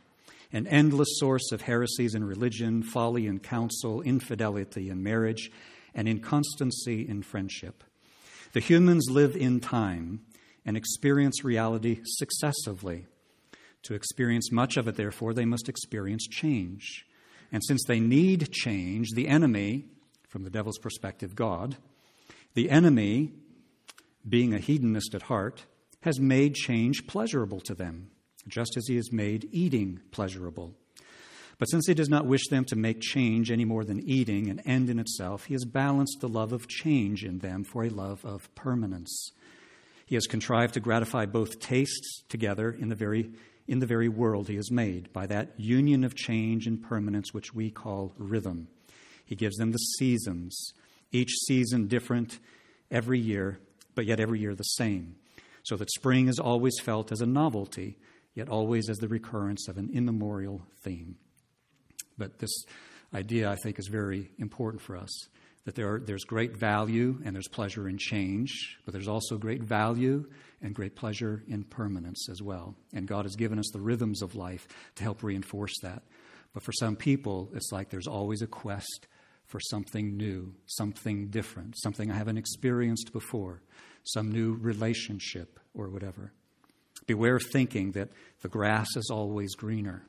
An 0.53 0.69
endless 0.69 1.19
source 1.19 1.51
of 1.51 1.63
heresies 1.63 2.15
in 2.15 2.23
religion, 2.23 2.85
folly 2.85 3.27
in 3.27 3.41
counsel, 3.41 4.03
infidelity 4.03 4.89
in 4.89 5.03
marriage, 5.03 5.51
and 5.97 6.09
inconstancy 6.09 7.09
in 7.09 7.25
friendship. 7.25 7.83
The 8.53 8.61
humans 8.61 9.09
live 9.11 9.35
in 9.35 9.59
time 9.59 10.21
and 10.65 10.77
experience 10.77 11.43
reality 11.43 12.03
successively. 12.05 13.07
To 13.85 13.95
experience 13.95 14.53
much 14.53 14.77
of 14.77 14.87
it, 14.87 14.97
therefore, 14.97 15.35
they 15.35 15.45
must 15.45 15.69
experience 15.69 16.27
change. 16.27 17.05
And 17.51 17.63
since 17.65 17.85
they 17.85 18.01
need 18.01 18.51
change, 18.53 19.09
the 19.15 19.29
enemy, 19.29 19.87
from 20.29 20.45
the 20.45 20.51
devil's 20.51 20.79
perspective, 20.79 21.35
God, 21.35 21.77
the 22.55 22.71
enemy, 22.71 23.33
being 24.29 24.55
a 24.55 24.59
hedonist 24.59 25.15
at 25.15 25.23
heart, 25.23 25.67
has 26.03 26.21
made 26.21 26.55
change 26.55 27.07
pleasurable 27.07 27.61
to 27.61 27.75
them, 27.75 28.11
just 28.49 28.77
as 28.77 28.87
he 28.87 28.97
has 28.97 29.13
made 29.13 29.49
eating 29.53 30.01
pleasurable. 30.11 30.75
But 31.59 31.67
since 31.67 31.87
he 31.87 31.95
does 31.95 32.09
not 32.09 32.27
wish 32.27 32.49
them 32.49 32.65
to 32.67 32.77
make 32.77 33.01
change 33.01 33.51
any 33.51 33.65
more 33.65 33.85
than 33.85 34.01
eating 34.01 34.49
an 34.49 34.61
end 34.61 34.91
in 34.91 34.99
itself, 34.99 35.45
he 35.45 35.55
has 35.55 35.65
balanced 35.65 36.19
the 36.21 36.29
love 36.29 36.53
of 36.53 36.67
change 36.67 37.25
in 37.25 37.39
them 37.39 37.63
for 37.63 37.85
a 37.85 37.89
love 37.89 38.25
of 38.25 38.53
permanence. 38.55 39.31
He 40.07 40.17
has 40.17 40.27
contrived 40.27 40.75
to 40.75 40.81
gratify 40.81 41.27
both 41.27 41.61
tastes 41.61 42.23
together 42.29 42.71
in 42.71 42.89
the 42.89 42.97
very 42.97 43.31
in 43.67 43.79
the 43.79 43.87
very 43.87 44.09
world 44.09 44.49
he 44.49 44.57
has 44.57 44.71
made 44.71 45.13
by 45.13 45.27
that 45.27 45.59
union 45.59 46.05
of 46.05 46.15
change 46.15 46.67
and 46.67 46.83
permanence 46.83 47.33
which 47.33 47.55
we 47.55 47.71
call 47.71 48.13
rhythm. 48.19 48.69
He 49.25 49.37
gives 49.37 49.57
them 49.57 49.73
the 49.73 49.79
seasons, 49.79 50.73
each 51.11 51.31
season 51.47 51.87
different 51.87 52.39
every 52.91 53.19
year, 53.19 53.59
but 53.95 54.07
yet 54.07 54.21
every 54.21 54.41
year 54.41 54.55
the 54.55 54.63
same, 54.63 55.17
so 55.63 55.77
that 55.77 55.91
spring 55.91 56.29
is 56.29 56.39
always 56.39 56.79
felt 56.83 57.13
as 57.13 57.21
a 57.21 57.27
novelty, 57.27 57.99
yet 58.35 58.49
always 58.49 58.89
as 58.89 58.99
the 58.99 59.09
recurrence 59.09 59.69
of 59.69 59.79
an 59.79 59.91
immemorial 59.93 60.63
theme. 60.83 61.17
But 62.19 62.39
this 62.39 62.65
idea, 63.15 63.51
I 63.51 63.57
think, 63.57 63.79
is 63.79 63.89
very 63.89 64.31
important 64.39 64.83
for 64.83 64.97
us 64.97 65.11
that 65.65 65.75
there 65.75 65.95
are, 65.95 66.01
there's 66.01 66.25
great 66.25 66.57
value 66.57 67.21
and 67.25 67.35
there's 67.35 67.49
pleasure 67.49 67.89
in 67.89 67.97
change, 67.99 68.79
but 68.85 68.93
there's 68.93 69.09
also 69.09 69.39
great 69.39 69.63
value 69.63 70.25
and 70.61 70.75
great 70.75 70.97
pleasure 70.97 71.43
in 71.49 71.63
permanence 71.65 72.29
as 72.29 72.43
well. 72.43 72.75
And 72.93 73.07
God 73.07 73.25
has 73.25 73.37
given 73.37 73.59
us 73.59 73.71
the 73.73 73.81
rhythms 73.81 74.23
of 74.23 74.35
life 74.35 74.67
to 74.97 75.03
help 75.03 75.23
reinforce 75.23 75.75
that. 75.83 76.03
But 76.53 76.65
for 76.65 76.73
some 76.73 76.97
people, 76.97 77.51
it's 77.55 77.71
like 77.73 77.91
there's 77.91 78.09
always 78.09 78.43
a 78.43 78.47
quest 78.47 79.07
for 79.47 79.61
something 79.61 80.17
new, 80.17 80.55
something 80.67 81.29
different, 81.29 81.75
something 81.79 82.11
I 82.11 82.17
haven't 82.17 82.39
experienced 82.39 83.13
before, 83.13 83.63
some 84.03 84.33
new 84.33 84.55
relationship 84.55 85.61
or 85.75 85.89
whatever. 85.89 86.33
Beware 87.07 87.37
of 87.37 87.45
thinking 87.53 87.93
that 87.93 88.11
the 88.43 88.49
grass 88.49 88.89
is 88.97 89.11
always 89.11 89.55
greener 89.55 90.05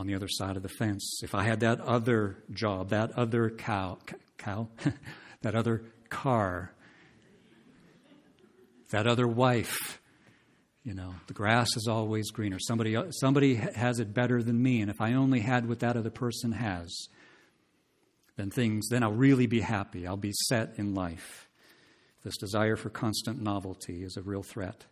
on 0.00 0.06
the 0.06 0.14
other 0.14 0.28
side 0.28 0.56
of 0.56 0.62
the 0.62 0.68
fence. 0.68 1.20
If 1.22 1.34
I 1.34 1.44
had 1.44 1.60
that 1.60 1.78
other 1.80 2.38
job, 2.50 2.88
that 2.88 3.12
other 3.18 3.50
cow, 3.50 3.98
cow, 4.38 4.68
that 5.42 5.54
other 5.54 5.82
car, 6.08 6.72
that 8.90 9.06
other 9.06 9.28
wife, 9.28 10.00
you 10.84 10.94
know, 10.94 11.14
the 11.26 11.34
grass 11.34 11.68
is 11.76 11.86
always 11.86 12.30
greener. 12.30 12.58
Somebody, 12.58 12.96
somebody 13.10 13.56
has 13.56 14.00
it 14.00 14.14
better 14.14 14.42
than 14.42 14.60
me, 14.60 14.80
and 14.80 14.90
if 14.90 15.02
I 15.02 15.12
only 15.12 15.40
had 15.40 15.68
what 15.68 15.80
that 15.80 15.98
other 15.98 16.10
person 16.10 16.52
has, 16.52 16.90
then 18.36 18.50
things, 18.50 18.88
then 18.88 19.02
I'll 19.02 19.12
really 19.12 19.46
be 19.46 19.60
happy. 19.60 20.06
I'll 20.06 20.16
be 20.16 20.32
set 20.48 20.78
in 20.78 20.94
life. 20.94 21.46
This 22.24 22.38
desire 22.38 22.76
for 22.76 22.88
constant 22.88 23.42
novelty 23.42 24.02
is 24.02 24.16
a 24.16 24.22
real 24.22 24.42
threat. 24.42 24.86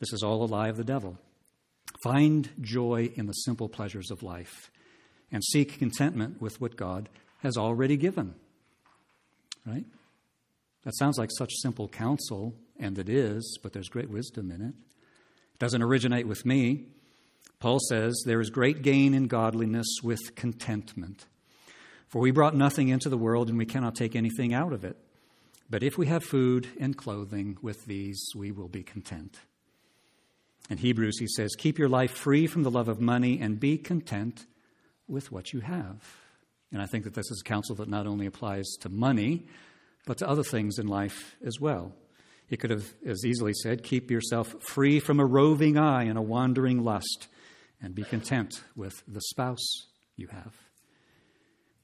This 0.00 0.14
is 0.14 0.22
all 0.22 0.42
a 0.42 0.46
lie 0.46 0.68
of 0.68 0.78
the 0.78 0.84
devil. 0.84 1.18
Find 2.02 2.48
joy 2.60 3.12
in 3.14 3.26
the 3.26 3.32
simple 3.32 3.68
pleasures 3.68 4.10
of 4.10 4.22
life 4.22 4.70
and 5.30 5.42
seek 5.42 5.78
contentment 5.78 6.40
with 6.40 6.60
what 6.60 6.76
God 6.76 7.08
has 7.42 7.56
already 7.56 7.96
given. 7.96 8.34
Right? 9.66 9.84
That 10.84 10.96
sounds 10.96 11.18
like 11.18 11.30
such 11.36 11.52
simple 11.62 11.88
counsel, 11.88 12.54
and 12.78 12.98
it 12.98 13.08
is, 13.08 13.58
but 13.62 13.72
there's 13.72 13.88
great 13.88 14.10
wisdom 14.10 14.50
in 14.50 14.60
it. 14.60 14.74
It 15.54 15.58
doesn't 15.58 15.82
originate 15.82 16.26
with 16.26 16.44
me. 16.44 16.86
Paul 17.60 17.78
says, 17.88 18.20
There 18.26 18.40
is 18.40 18.50
great 18.50 18.82
gain 18.82 19.14
in 19.14 19.28
godliness 19.28 19.86
with 20.02 20.34
contentment. 20.34 21.26
For 22.08 22.20
we 22.20 22.32
brought 22.32 22.56
nothing 22.56 22.88
into 22.88 23.08
the 23.08 23.16
world, 23.16 23.48
and 23.48 23.56
we 23.56 23.66
cannot 23.66 23.94
take 23.94 24.16
anything 24.16 24.52
out 24.52 24.72
of 24.72 24.84
it. 24.84 24.96
But 25.70 25.82
if 25.82 25.96
we 25.96 26.06
have 26.08 26.24
food 26.24 26.68
and 26.78 26.96
clothing, 26.96 27.56
with 27.62 27.86
these 27.86 28.22
we 28.36 28.50
will 28.50 28.68
be 28.68 28.82
content. 28.82 29.38
In 30.70 30.78
Hebrews, 30.78 31.18
he 31.18 31.26
says, 31.26 31.54
Keep 31.56 31.78
your 31.78 31.88
life 31.88 32.12
free 32.12 32.46
from 32.46 32.62
the 32.62 32.70
love 32.70 32.88
of 32.88 33.00
money 33.00 33.40
and 33.40 33.60
be 33.60 33.78
content 33.78 34.46
with 35.08 35.30
what 35.32 35.52
you 35.52 35.60
have. 35.60 36.02
And 36.72 36.80
I 36.80 36.86
think 36.86 37.04
that 37.04 37.14
this 37.14 37.30
is 37.30 37.42
a 37.44 37.48
counsel 37.48 37.76
that 37.76 37.88
not 37.88 38.06
only 38.06 38.26
applies 38.26 38.66
to 38.80 38.88
money, 38.88 39.46
but 40.06 40.18
to 40.18 40.28
other 40.28 40.42
things 40.42 40.78
in 40.78 40.86
life 40.86 41.36
as 41.44 41.60
well. 41.60 41.92
He 42.46 42.56
could 42.56 42.70
have 42.70 42.84
as 43.06 43.24
easily 43.24 43.52
said, 43.54 43.82
Keep 43.82 44.10
yourself 44.10 44.54
free 44.60 45.00
from 45.00 45.20
a 45.20 45.26
roving 45.26 45.76
eye 45.76 46.04
and 46.04 46.18
a 46.18 46.22
wandering 46.22 46.84
lust, 46.84 47.28
and 47.80 47.94
be 47.94 48.04
content 48.04 48.62
with 48.76 49.02
the 49.06 49.20
spouse 49.20 49.86
you 50.16 50.28
have. 50.28 50.54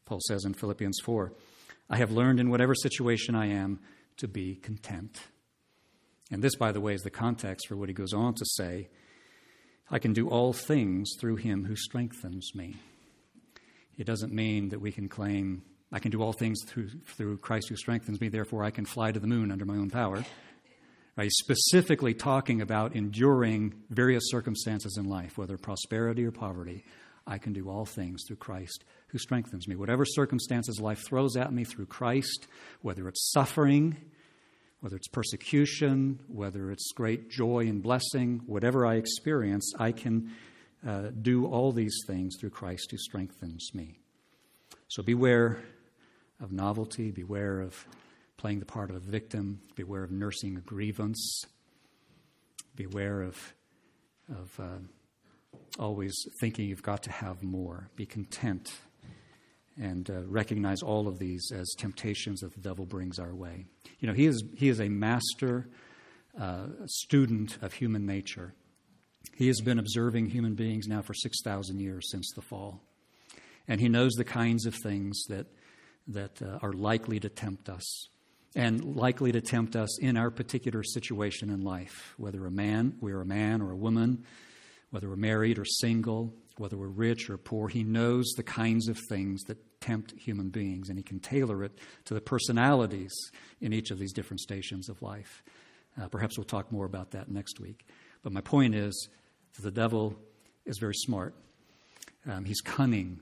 Paul 0.04 0.20
says 0.26 0.44
in 0.44 0.54
Philippians 0.54 1.00
4, 1.04 1.32
I 1.90 1.96
have 1.98 2.12
learned 2.12 2.40
in 2.40 2.50
whatever 2.50 2.74
situation 2.74 3.34
I 3.34 3.46
am 3.46 3.80
to 4.18 4.28
be 4.28 4.56
content. 4.56 5.18
And 6.30 6.42
this, 6.42 6.56
by 6.56 6.72
the 6.72 6.80
way, 6.80 6.94
is 6.94 7.02
the 7.02 7.10
context 7.10 7.68
for 7.68 7.76
what 7.76 7.88
he 7.88 7.94
goes 7.94 8.12
on 8.12 8.34
to 8.34 8.44
say 8.44 8.88
I 9.90 9.98
can 9.98 10.12
do 10.12 10.28
all 10.28 10.52
things 10.52 11.12
through 11.18 11.36
him 11.36 11.64
who 11.64 11.74
strengthens 11.74 12.54
me. 12.54 12.76
It 13.96 14.04
doesn't 14.04 14.32
mean 14.32 14.68
that 14.68 14.80
we 14.80 14.92
can 14.92 15.08
claim, 15.08 15.62
I 15.90 15.98
can 15.98 16.10
do 16.10 16.22
all 16.22 16.32
things 16.32 16.58
through, 16.66 16.90
through 17.16 17.38
Christ 17.38 17.70
who 17.70 17.76
strengthens 17.76 18.20
me, 18.20 18.28
therefore 18.28 18.64
I 18.64 18.70
can 18.70 18.84
fly 18.84 19.12
to 19.12 19.18
the 19.18 19.26
moon 19.26 19.50
under 19.50 19.64
my 19.64 19.76
own 19.76 19.90
power. 19.90 20.24
Right? 21.16 21.24
He's 21.24 21.38
specifically 21.38 22.14
talking 22.14 22.60
about 22.60 22.94
enduring 22.94 23.74
various 23.88 24.24
circumstances 24.26 24.96
in 24.98 25.08
life, 25.08 25.38
whether 25.38 25.56
prosperity 25.56 26.24
or 26.24 26.30
poverty. 26.30 26.84
I 27.26 27.38
can 27.38 27.52
do 27.52 27.68
all 27.68 27.84
things 27.84 28.22
through 28.26 28.36
Christ 28.36 28.84
who 29.08 29.18
strengthens 29.18 29.66
me. 29.66 29.74
Whatever 29.74 30.04
circumstances 30.04 30.80
life 30.80 31.04
throws 31.06 31.36
at 31.36 31.52
me 31.52 31.64
through 31.64 31.86
Christ, 31.86 32.46
whether 32.82 33.08
it's 33.08 33.32
suffering, 33.32 33.96
whether 34.80 34.96
it's 34.96 35.08
persecution, 35.08 36.20
whether 36.28 36.70
it's 36.70 36.92
great 36.92 37.30
joy 37.30 37.66
and 37.66 37.82
blessing, 37.82 38.40
whatever 38.46 38.86
I 38.86 38.94
experience, 38.94 39.72
I 39.78 39.92
can 39.92 40.30
uh, 40.86 41.10
do 41.20 41.46
all 41.46 41.72
these 41.72 41.96
things 42.06 42.36
through 42.38 42.50
Christ 42.50 42.88
who 42.90 42.98
strengthens 42.98 43.70
me. 43.74 43.98
So 44.88 45.02
beware 45.02 45.58
of 46.40 46.52
novelty, 46.52 47.10
beware 47.10 47.60
of 47.60 47.86
playing 48.36 48.60
the 48.60 48.66
part 48.66 48.90
of 48.90 48.96
a 48.96 49.00
victim, 49.00 49.60
beware 49.74 50.04
of 50.04 50.12
nursing 50.12 50.56
a 50.56 50.60
grievance, 50.60 51.42
beware 52.76 53.22
of, 53.22 53.54
of 54.30 54.60
uh, 54.60 54.78
always 55.80 56.14
thinking 56.40 56.68
you've 56.68 56.82
got 56.82 57.02
to 57.02 57.10
have 57.10 57.42
more. 57.42 57.90
Be 57.96 58.06
content 58.06 58.70
and 59.80 60.10
uh, 60.10 60.26
recognize 60.26 60.82
all 60.82 61.08
of 61.08 61.18
these 61.18 61.50
as 61.54 61.74
temptations 61.78 62.40
that 62.40 62.52
the 62.52 62.60
devil 62.60 62.84
brings 62.84 63.18
our 63.18 63.34
way. 63.34 63.66
You 64.00 64.08
know, 64.08 64.14
he 64.14 64.26
is, 64.26 64.42
he 64.56 64.68
is 64.68 64.80
a 64.80 64.88
master 64.88 65.68
uh, 66.38 66.66
student 66.86 67.58
of 67.62 67.72
human 67.72 68.06
nature. 68.06 68.54
He 69.34 69.46
has 69.48 69.60
been 69.60 69.78
observing 69.78 70.30
human 70.30 70.54
beings 70.54 70.86
now 70.86 71.02
for 71.02 71.14
6,000 71.14 71.80
years 71.80 72.10
since 72.10 72.32
the 72.34 72.42
fall. 72.42 72.80
And 73.66 73.80
he 73.80 73.88
knows 73.88 74.14
the 74.14 74.24
kinds 74.24 74.66
of 74.66 74.74
things 74.74 75.24
that, 75.28 75.46
that 76.08 76.42
uh, 76.42 76.58
are 76.62 76.72
likely 76.72 77.20
to 77.20 77.28
tempt 77.28 77.68
us 77.68 78.08
and 78.56 78.96
likely 78.96 79.30
to 79.32 79.40
tempt 79.40 79.76
us 79.76 80.00
in 80.00 80.16
our 80.16 80.30
particular 80.30 80.82
situation 80.82 81.50
in 81.50 81.62
life, 81.62 82.14
whether 82.16 82.46
a 82.46 82.50
man, 82.50 82.96
we're 83.00 83.20
a 83.20 83.26
man 83.26 83.60
or 83.60 83.72
a 83.72 83.76
woman, 83.76 84.24
whether 84.90 85.08
we're 85.08 85.16
married 85.16 85.58
or 85.58 85.64
single, 85.64 86.34
whether 86.56 86.76
we're 86.76 86.88
rich 86.88 87.28
or 87.28 87.36
poor. 87.36 87.68
He 87.68 87.84
knows 87.84 88.32
the 88.36 88.42
kinds 88.42 88.88
of 88.88 88.98
things 89.08 89.42
that 89.44 89.58
tempt 89.80 90.12
human 90.18 90.48
beings, 90.48 90.88
and 90.88 90.98
he 90.98 91.02
can 91.02 91.20
tailor 91.20 91.64
it 91.64 91.72
to 92.06 92.14
the 92.14 92.20
personalities 92.20 93.12
in 93.60 93.72
each 93.72 93.90
of 93.90 93.98
these 93.98 94.12
different 94.12 94.40
stations 94.40 94.88
of 94.88 95.00
life. 95.02 95.42
Uh, 96.00 96.08
perhaps 96.08 96.36
we'll 96.36 96.44
talk 96.44 96.70
more 96.70 96.86
about 96.86 97.10
that 97.12 97.28
next 97.28 97.60
week. 97.60 97.86
But 98.22 98.32
my 98.32 98.40
point 98.40 98.74
is 98.74 99.08
that 99.54 99.62
the 99.62 99.70
devil 99.70 100.16
is 100.66 100.78
very 100.78 100.94
smart. 100.94 101.34
Um, 102.28 102.44
he's 102.44 102.60
cunning, 102.60 103.20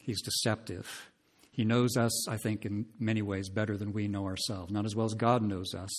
he's 0.00 0.22
deceptive. 0.22 1.10
He 1.52 1.64
knows 1.64 1.96
us, 1.96 2.28
I 2.28 2.36
think, 2.36 2.64
in 2.64 2.86
many 2.98 3.22
ways 3.22 3.48
better 3.48 3.76
than 3.76 3.92
we 3.92 4.08
know 4.08 4.24
ourselves. 4.24 4.72
Not 4.72 4.86
as 4.86 4.94
well 4.94 5.06
as 5.06 5.14
God 5.14 5.42
knows 5.42 5.74
us, 5.74 5.90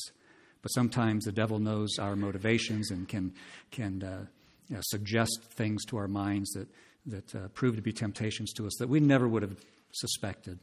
but 0.61 0.69
sometimes 0.69 1.25
the 1.25 1.32
devil 1.32 1.59
knows 1.59 1.99
our 1.99 2.15
motivations 2.15 2.89
and 2.89 3.07
can, 3.07 3.34
can 3.69 4.01
uh, 4.01 4.25
you 4.69 4.75
know, 4.75 4.82
suggest 4.86 5.43
things 5.51 5.86
to 5.86 5.97
our 5.97 6.07
minds 6.07 6.51
that, 6.51 6.67
that 7.05 7.36
uh, 7.36 7.47
prove 7.49 7.75
to 7.75 7.82
be 7.82 7.91
temptations 7.91 8.53
to 8.53 8.65
us 8.65 8.73
that 8.80 8.89
we 8.89 8.99
never 8.99 9.28
would 9.28 9.43
have 9.43 9.55
suspected. 9.91 10.59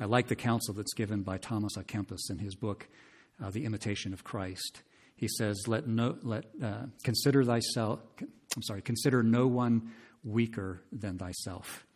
I 0.00 0.06
like 0.06 0.28
the 0.28 0.36
counsel 0.36 0.74
that's 0.74 0.94
given 0.94 1.22
by 1.22 1.38
Thomas 1.38 1.76
à 1.76 1.84
Kempis 1.84 2.30
in 2.30 2.38
his 2.38 2.54
book, 2.54 2.88
uh, 3.42 3.50
The 3.50 3.64
Imitation 3.64 4.12
of 4.12 4.24
Christ. 4.24 4.82
He 5.16 5.28
says, 5.28 5.68
"Let 5.68 5.86
no, 5.86 6.16
let 6.22 6.44
uh, 6.62 6.86
consider 7.02 7.44
thyself. 7.44 8.00
I'm 8.20 8.62
sorry, 8.62 8.82
consider 8.82 9.22
no 9.22 9.46
one 9.46 9.92
weaker 10.24 10.82
than 10.90 11.18
thyself. 11.18 11.86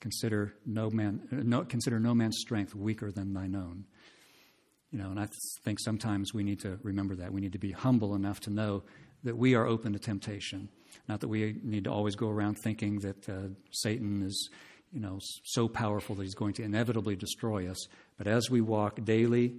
Consider 0.00 0.54
no 0.66 0.90
man, 0.90 1.28
no, 1.30 1.62
consider 1.62 2.00
no 2.00 2.14
man's 2.14 2.38
strength 2.38 2.74
weaker 2.74 3.12
than 3.12 3.34
thine 3.34 3.54
own. 3.54 3.84
You 4.90 4.98
know, 4.98 5.10
and 5.10 5.20
I 5.20 5.28
think 5.64 5.78
sometimes 5.80 6.34
we 6.34 6.42
need 6.42 6.60
to 6.60 6.78
remember 6.82 7.14
that. 7.16 7.32
We 7.32 7.40
need 7.40 7.52
to 7.52 7.58
be 7.58 7.72
humble 7.72 8.14
enough 8.14 8.40
to 8.40 8.50
know 8.50 8.82
that 9.24 9.36
we 9.36 9.54
are 9.54 9.66
open 9.66 9.92
to 9.92 9.98
temptation. 9.98 10.68
Not 11.08 11.20
that 11.20 11.28
we 11.28 11.56
need 11.62 11.84
to 11.84 11.90
always 11.90 12.16
go 12.16 12.28
around 12.28 12.56
thinking 12.56 12.98
that 13.00 13.28
uh, 13.28 13.48
Satan 13.70 14.22
is, 14.22 14.50
you 14.92 15.00
know, 15.00 15.18
so 15.44 15.68
powerful 15.68 16.14
that 16.16 16.22
he's 16.22 16.34
going 16.34 16.54
to 16.54 16.62
inevitably 16.62 17.16
destroy 17.16 17.68
us. 17.68 17.86
But 18.18 18.26
as 18.26 18.50
we 18.50 18.60
walk 18.60 19.04
daily 19.04 19.54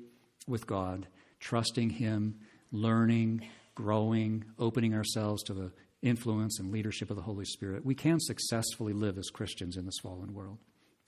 with 0.48 0.68
God, 0.68 1.08
trusting 1.40 1.90
Him, 1.92 2.36
learning, 2.72 3.48
growing, 3.76 4.46
opening 4.60 4.94
ourselves 4.94 5.44
to 5.44 5.54
the 5.54 5.72
influence 6.02 6.60
and 6.60 6.72
leadership 6.72 7.10
of 7.10 7.16
the 7.16 7.24
Holy 7.24 7.46
Spirit, 7.46 7.86
we 7.86 7.96
can 7.96 8.20
successfully 8.20 8.94
live 8.94 9.18
as 9.18 9.30
Christians 9.30 9.78
in 9.78 9.86
this 9.86 10.00
fallen 10.02 10.34
world. 10.34 10.58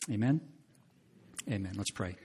Amen? 0.09 0.41
Amen. 1.49 1.73
Let's 1.75 1.91
pray. 1.91 2.15